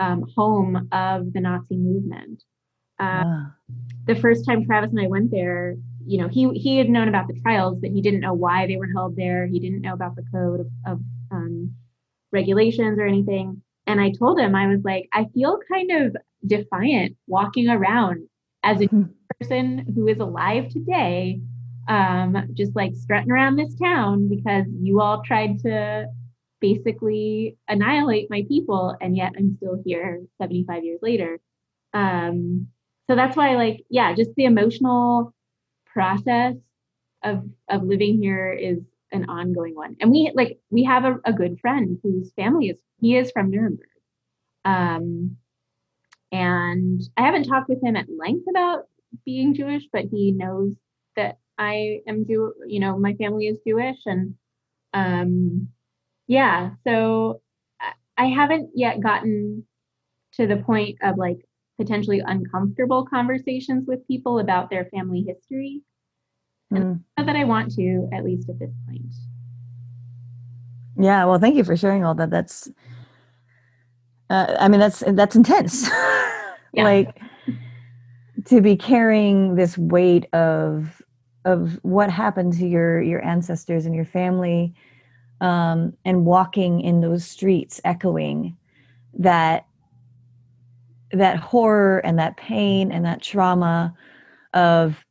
um, 0.00 0.24
home 0.36 0.88
of 0.92 1.32
the 1.32 1.40
Nazi 1.40 1.76
movement. 1.76 2.42
Uh, 2.98 3.46
The 4.06 4.16
first 4.16 4.46
time 4.46 4.64
Travis 4.64 4.90
and 4.90 5.00
I 5.00 5.06
went 5.06 5.30
there, 5.30 5.76
you 6.06 6.18
know, 6.18 6.28
he 6.28 6.48
he 6.58 6.78
had 6.78 6.88
known 6.88 7.08
about 7.08 7.28
the 7.28 7.38
trials, 7.42 7.78
but 7.80 7.90
he 7.90 8.00
didn't 8.00 8.20
know 8.20 8.32
why 8.32 8.66
they 8.66 8.76
were 8.76 8.90
held 8.94 9.16
there. 9.16 9.46
He 9.46 9.60
didn't 9.60 9.82
know 9.82 9.92
about 9.92 10.16
the 10.16 10.24
code 10.32 10.60
of, 10.60 10.68
of 10.86 11.00
um, 11.30 11.74
regulations 12.32 12.98
or 12.98 13.06
anything. 13.06 13.62
And 13.86 14.00
I 14.00 14.10
told 14.10 14.38
him, 14.38 14.54
I 14.54 14.66
was 14.66 14.80
like, 14.84 15.08
I 15.12 15.26
feel 15.34 15.58
kind 15.70 15.90
of 15.90 16.16
defiant 16.46 17.16
walking 17.26 17.68
around 17.68 18.26
as 18.62 18.80
a 18.80 18.86
hmm. 18.86 19.02
person 19.38 19.92
who 19.94 20.08
is 20.08 20.18
alive 20.18 20.68
today, 20.70 21.40
um, 21.88 22.48
just 22.54 22.76
like 22.76 22.94
strutting 22.94 23.30
around 23.30 23.56
this 23.56 23.74
town 23.74 24.28
because 24.28 24.66
you 24.80 25.00
all 25.00 25.22
tried 25.22 25.58
to 25.60 26.06
basically 26.60 27.56
annihilate 27.68 28.28
my 28.30 28.44
people 28.48 28.94
and 29.00 29.16
yet 29.16 29.32
i'm 29.38 29.56
still 29.56 29.80
here 29.84 30.22
75 30.38 30.84
years 30.84 30.98
later. 31.02 31.38
Um, 31.94 32.68
so 33.08 33.16
that's 33.16 33.36
why 33.36 33.54
like 33.56 33.84
yeah 33.88 34.14
just 34.14 34.30
the 34.36 34.44
emotional 34.44 35.34
process 35.86 36.54
of 37.22 37.48
of 37.68 37.82
living 37.82 38.20
here 38.20 38.52
is 38.52 38.78
an 39.10 39.30
ongoing 39.30 39.74
one. 39.74 39.96
And 40.00 40.10
we 40.10 40.32
like 40.34 40.58
we 40.70 40.84
have 40.84 41.04
a, 41.04 41.16
a 41.24 41.32
good 41.32 41.58
friend 41.60 41.98
whose 42.02 42.32
family 42.34 42.68
is 42.68 42.76
he 43.00 43.16
is 43.16 43.30
from 43.30 43.50
nuremberg. 43.50 43.88
Um, 44.64 45.38
and 46.32 47.02
i 47.16 47.22
haven't 47.22 47.44
talked 47.44 47.68
with 47.68 47.82
him 47.82 47.96
at 47.96 48.06
length 48.08 48.46
about 48.50 48.84
being 49.24 49.54
jewish 49.54 49.84
but 49.92 50.04
he 50.10 50.32
knows 50.32 50.72
that 51.16 51.38
i 51.58 52.00
am 52.06 52.24
jew 52.26 52.54
you 52.66 52.80
know 52.80 52.98
my 52.98 53.14
family 53.14 53.46
is 53.46 53.58
jewish 53.66 53.98
and 54.06 54.34
um 54.94 55.68
yeah 56.26 56.70
so 56.86 57.40
i 58.16 58.26
haven't 58.26 58.70
yet 58.74 59.00
gotten 59.00 59.64
to 60.32 60.46
the 60.46 60.56
point 60.56 60.96
of 61.02 61.16
like 61.16 61.38
potentially 61.78 62.20
uncomfortable 62.24 63.06
conversations 63.06 63.86
with 63.86 64.06
people 64.08 64.40
about 64.40 64.68
their 64.68 64.86
family 64.86 65.24
history. 65.26 65.82
And 66.70 67.00
mm. 67.18 67.26
that 67.26 67.36
i 67.36 67.44
want 67.44 67.72
to 67.76 68.08
at 68.12 68.24
least 68.24 68.50
at 68.50 68.58
this 68.58 68.70
point. 68.86 69.14
Yeah 70.98 71.24
well 71.24 71.38
thank 71.38 71.56
you 71.56 71.64
for 71.64 71.76
sharing 71.76 72.04
all 72.04 72.14
that. 72.16 72.30
That's 72.30 72.68
uh, 74.28 74.56
i 74.60 74.68
mean 74.68 74.80
that's 74.80 75.02
that's 75.06 75.36
intense. 75.36 75.88
Like 76.74 77.20
to 78.44 78.60
be 78.60 78.76
carrying 78.76 79.56
this 79.56 79.76
weight 79.76 80.32
of 80.32 80.97
of 81.48 81.78
what 81.82 82.10
happened 82.10 82.52
to 82.52 82.66
your 82.66 83.00
your 83.00 83.24
ancestors 83.24 83.86
and 83.86 83.94
your 83.94 84.04
family 84.04 84.74
um, 85.40 85.94
and 86.04 86.26
walking 86.26 86.82
in 86.82 87.00
those 87.00 87.24
streets 87.24 87.80
echoing 87.84 88.54
that 89.14 89.66
that 91.12 91.38
horror 91.38 92.00
and 92.00 92.18
that 92.18 92.36
pain 92.36 92.92
and 92.92 93.06
that 93.06 93.22
trauma 93.22 93.94
of 94.52 95.02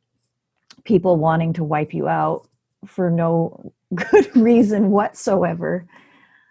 people 0.84 1.16
wanting 1.16 1.52
to 1.52 1.64
wipe 1.64 1.92
you 1.92 2.06
out 2.06 2.46
for 2.86 3.10
no 3.10 3.72
good 3.94 4.36
reason 4.36 4.90
whatsoever 4.90 5.86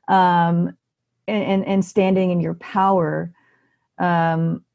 um, 0.10 0.76
and, 1.30 1.44
and, 1.44 1.66
and 1.66 1.86
standing 1.86 2.30
in 2.30 2.42
your 2.42 2.56
power 2.56 3.32
um, 4.00 4.66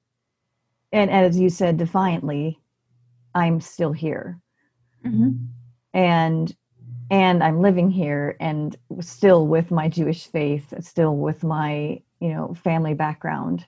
and 0.90 1.10
as 1.10 1.38
you 1.38 1.50
said 1.50 1.76
defiantly 1.76 2.58
i'm 3.34 3.60
still 3.60 3.92
here 3.92 4.41
mm-hmm. 5.04 5.30
and 5.94 6.54
and 7.12 7.44
I'm 7.44 7.60
living 7.60 7.90
here 7.90 8.38
and 8.40 8.74
still 9.00 9.46
with 9.46 9.70
my 9.70 9.86
Jewish 9.86 10.26
faith, 10.28 10.72
still 10.80 11.14
with 11.14 11.44
my, 11.44 12.00
you 12.20 12.32
know, 12.32 12.54
family 12.64 12.94
background. 12.94 13.66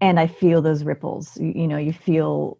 And 0.00 0.18
I 0.18 0.26
feel 0.26 0.60
those 0.62 0.82
ripples. 0.82 1.36
You, 1.36 1.52
you 1.54 1.68
know, 1.68 1.76
you 1.76 1.92
feel 1.92 2.58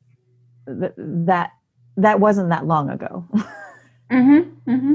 that 0.67 0.95
that 0.97 1.51
that 1.97 2.21
wasn't 2.21 2.51
that 2.51 2.67
long 2.67 2.89
ago. 2.89 3.27
mm-hmm, 4.13 4.71
mm-hmm. 4.71 4.95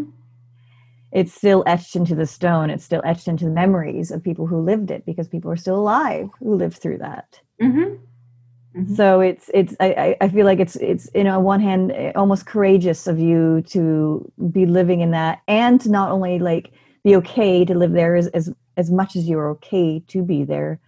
It's 1.11 1.33
still 1.33 1.63
etched 1.67 1.97
into 1.97 2.15
the 2.15 2.25
stone. 2.25 2.69
It's 2.69 2.85
still 2.85 3.01
etched 3.03 3.27
into 3.27 3.43
the 3.43 3.51
memories 3.51 4.11
of 4.11 4.23
people 4.23 4.47
who 4.47 4.61
lived 4.61 4.91
it 4.91 5.05
because 5.05 5.27
people 5.27 5.51
are 5.51 5.57
still 5.57 5.75
alive 5.75 6.29
who 6.39 6.55
lived 6.55 6.77
through 6.77 6.99
that. 6.99 7.41
Mm-hmm. 7.61 7.95
Mm-hmm. 8.77 8.95
So 8.95 9.21
it's 9.21 9.49
it's 9.53 9.75
I, 9.79 10.15
I 10.21 10.29
feel 10.29 10.45
like 10.45 10.59
it's 10.59 10.75
it's 10.75 11.09
you 11.15 11.23
know 11.23 11.37
on 11.37 11.43
one 11.43 11.59
hand 11.59 11.91
eh, 11.93 12.11
almost 12.15 12.45
courageous 12.45 13.07
of 13.07 13.19
you 13.19 13.63
to 13.69 14.31
be 14.51 14.65
living 14.65 15.01
in 15.01 15.11
that 15.11 15.41
and 15.47 15.81
to 15.81 15.89
not 15.89 16.11
only 16.11 16.37
like 16.37 16.71
be 17.03 17.15
okay 17.15 17.65
to 17.65 17.73
live 17.73 17.93
there 17.93 18.15
as 18.15 18.27
as, 18.27 18.53
as 18.75 18.91
much 18.91 19.15
as 19.15 19.27
you're 19.27 19.49
okay 19.49 20.03
to 20.07 20.21
be 20.21 20.43
there, 20.43 20.79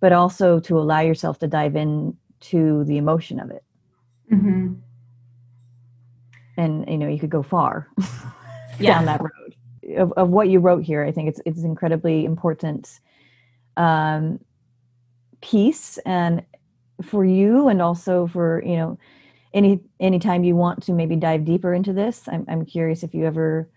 but 0.00 0.12
also 0.12 0.60
to 0.60 0.78
allow 0.78 1.00
yourself 1.00 1.38
to 1.38 1.46
dive 1.46 1.74
in 1.74 2.14
to 2.40 2.84
the 2.84 2.98
emotion 2.98 3.40
of 3.40 3.50
it. 3.50 3.64
Mm-hmm. 4.30 4.74
And 6.58 6.88
you 6.88 6.98
know 6.98 7.08
you 7.08 7.18
could 7.18 7.30
go 7.30 7.42
far 7.42 7.88
yeah. 8.78 8.94
down 8.94 9.06
that 9.06 9.22
road 9.22 9.56
of, 9.96 10.12
of 10.12 10.28
what 10.28 10.50
you 10.50 10.58
wrote 10.58 10.84
here. 10.84 11.02
I 11.02 11.12
think 11.12 11.30
it's 11.30 11.40
it's 11.46 11.62
incredibly 11.62 12.26
important 12.26 13.00
um, 13.78 14.38
piece 15.40 15.96
and 16.04 16.42
for 17.02 17.24
you 17.24 17.68
and 17.68 17.82
also 17.82 18.26
for 18.26 18.62
you 18.64 18.76
know 18.76 18.98
any 19.54 19.80
anytime 20.00 20.44
you 20.44 20.56
want 20.56 20.82
to 20.82 20.92
maybe 20.92 21.16
dive 21.16 21.44
deeper 21.44 21.74
into 21.74 21.92
this 21.92 22.28
i'm, 22.28 22.44
I'm 22.48 22.64
curious 22.64 23.02
if 23.02 23.14
you 23.14 23.26
ever 23.26 23.68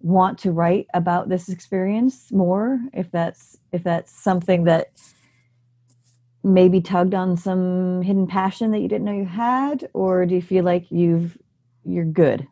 want 0.00 0.38
to 0.40 0.52
write 0.52 0.86
about 0.94 1.28
this 1.28 1.48
experience 1.48 2.30
more 2.30 2.78
if 2.92 3.10
that's 3.10 3.56
if 3.72 3.82
that's 3.82 4.12
something 4.12 4.64
that 4.64 4.90
maybe 6.44 6.80
tugged 6.80 7.14
on 7.14 7.36
some 7.36 8.02
hidden 8.02 8.26
passion 8.26 8.70
that 8.70 8.80
you 8.80 8.88
didn't 8.88 9.04
know 9.04 9.12
you 9.12 9.24
had 9.24 9.88
or 9.94 10.26
do 10.26 10.34
you 10.34 10.42
feel 10.42 10.64
like 10.64 10.90
you've 10.90 11.36
you're 11.84 12.04
good? 12.04 12.46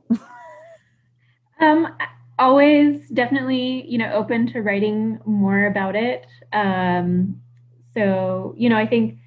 Um, 1.60 1.88
always 2.38 3.08
definitely, 3.10 3.84
you 3.88 3.98
know, 3.98 4.12
open 4.12 4.46
to 4.52 4.60
writing 4.60 5.18
more 5.24 5.66
about 5.66 5.94
it. 5.96 6.26
Um, 6.52 7.40
so, 7.94 8.54
you 8.56 8.68
know, 8.68 8.76
I 8.76 8.86
think 8.86 9.18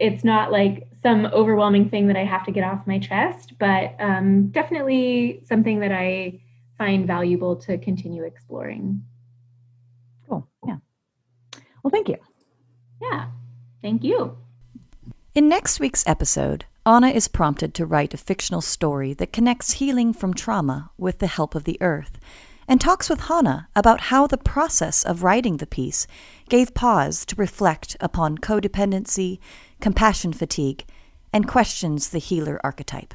it's 0.00 0.24
not 0.24 0.50
like 0.50 0.88
some 1.02 1.26
overwhelming 1.26 1.88
thing 1.90 2.06
that 2.08 2.16
I 2.16 2.24
have 2.24 2.44
to 2.46 2.50
get 2.50 2.64
off 2.64 2.86
my 2.86 2.98
chest, 2.98 3.52
but 3.58 3.94
um, 4.00 4.48
definitely 4.48 5.42
something 5.46 5.80
that 5.80 5.92
I 5.92 6.40
find 6.78 7.06
valuable 7.06 7.56
to 7.56 7.78
continue 7.78 8.24
exploring. 8.24 9.02
Cool. 10.28 10.48
Yeah. 10.66 10.76
Well, 11.82 11.90
thank 11.90 12.08
you. 12.08 12.16
Yeah. 13.00 13.28
Thank 13.82 14.02
you. 14.02 14.36
In 15.34 15.48
next 15.48 15.80
week's 15.80 16.06
episode, 16.06 16.64
Ana 16.84 17.08
is 17.08 17.28
prompted 17.28 17.74
to 17.74 17.86
write 17.86 18.14
a 18.14 18.18
fictional 18.18 18.62
story 18.62 19.12
that 19.14 19.32
connects 19.32 19.72
healing 19.72 20.12
from 20.12 20.34
trauma 20.34 20.90
with 20.96 21.18
the 21.18 21.26
help 21.26 21.54
of 21.54 21.64
the 21.64 21.80
earth, 21.82 22.18
and 22.66 22.80
talks 22.80 23.10
with 23.10 23.22
Hana 23.22 23.68
about 23.76 24.00
how 24.02 24.26
the 24.26 24.38
process 24.38 25.04
of 25.04 25.22
writing 25.22 25.58
the 25.58 25.66
piece 25.66 26.06
gave 26.48 26.72
pause 26.72 27.26
to 27.26 27.36
reflect 27.36 27.96
upon 28.00 28.38
codependency, 28.38 29.38
compassion 29.80 30.32
fatigue, 30.32 30.84
and 31.32 31.48
questions 31.48 32.10
the 32.10 32.18
healer 32.18 32.60
archetype. 32.62 33.14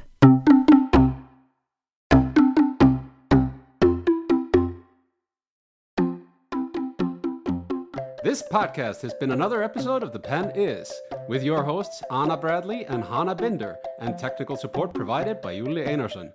This 8.26 8.42
podcast 8.42 9.02
has 9.02 9.14
been 9.14 9.30
another 9.30 9.62
episode 9.62 10.02
of 10.02 10.12
The 10.12 10.18
Pen 10.18 10.50
Is, 10.56 10.92
with 11.28 11.44
your 11.44 11.62
hosts 11.62 12.02
Ana 12.10 12.36
Bradley 12.36 12.84
and 12.84 13.04
Hana 13.04 13.36
Binder, 13.36 13.76
and 14.00 14.18
technical 14.18 14.56
support 14.56 14.92
provided 14.92 15.40
by 15.40 15.56
Julie 15.56 15.84
Einarsson. 15.84 16.34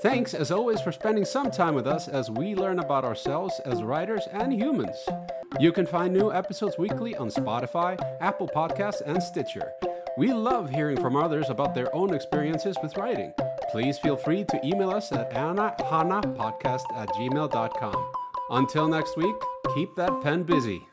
Thanks, 0.00 0.32
as 0.32 0.52
always, 0.52 0.80
for 0.80 0.92
spending 0.92 1.24
some 1.24 1.50
time 1.50 1.74
with 1.74 1.88
us 1.88 2.06
as 2.06 2.30
we 2.30 2.54
learn 2.54 2.78
about 2.78 3.04
ourselves 3.04 3.60
as 3.64 3.82
writers 3.82 4.28
and 4.30 4.52
humans. 4.52 4.96
You 5.60 5.70
can 5.70 5.86
find 5.86 6.12
new 6.12 6.32
episodes 6.32 6.76
weekly 6.78 7.14
on 7.16 7.28
Spotify, 7.28 7.96
Apple 8.20 8.48
Podcasts, 8.48 9.02
and 9.06 9.22
Stitcher. 9.22 9.72
We 10.18 10.32
love 10.32 10.68
hearing 10.68 11.00
from 11.00 11.14
others 11.16 11.48
about 11.48 11.74
their 11.74 11.94
own 11.94 12.12
experiences 12.12 12.76
with 12.82 12.96
writing. 12.96 13.32
Please 13.70 13.98
feel 13.98 14.16
free 14.16 14.44
to 14.44 14.60
email 14.66 14.90
us 14.90 15.12
at 15.12 15.30
annahannapodcast 15.32 16.84
at 16.96 17.08
gmail.com. 17.10 18.12
Until 18.50 18.88
next 18.88 19.16
week, 19.16 19.36
keep 19.74 19.94
that 19.96 20.20
pen 20.22 20.42
busy. 20.42 20.86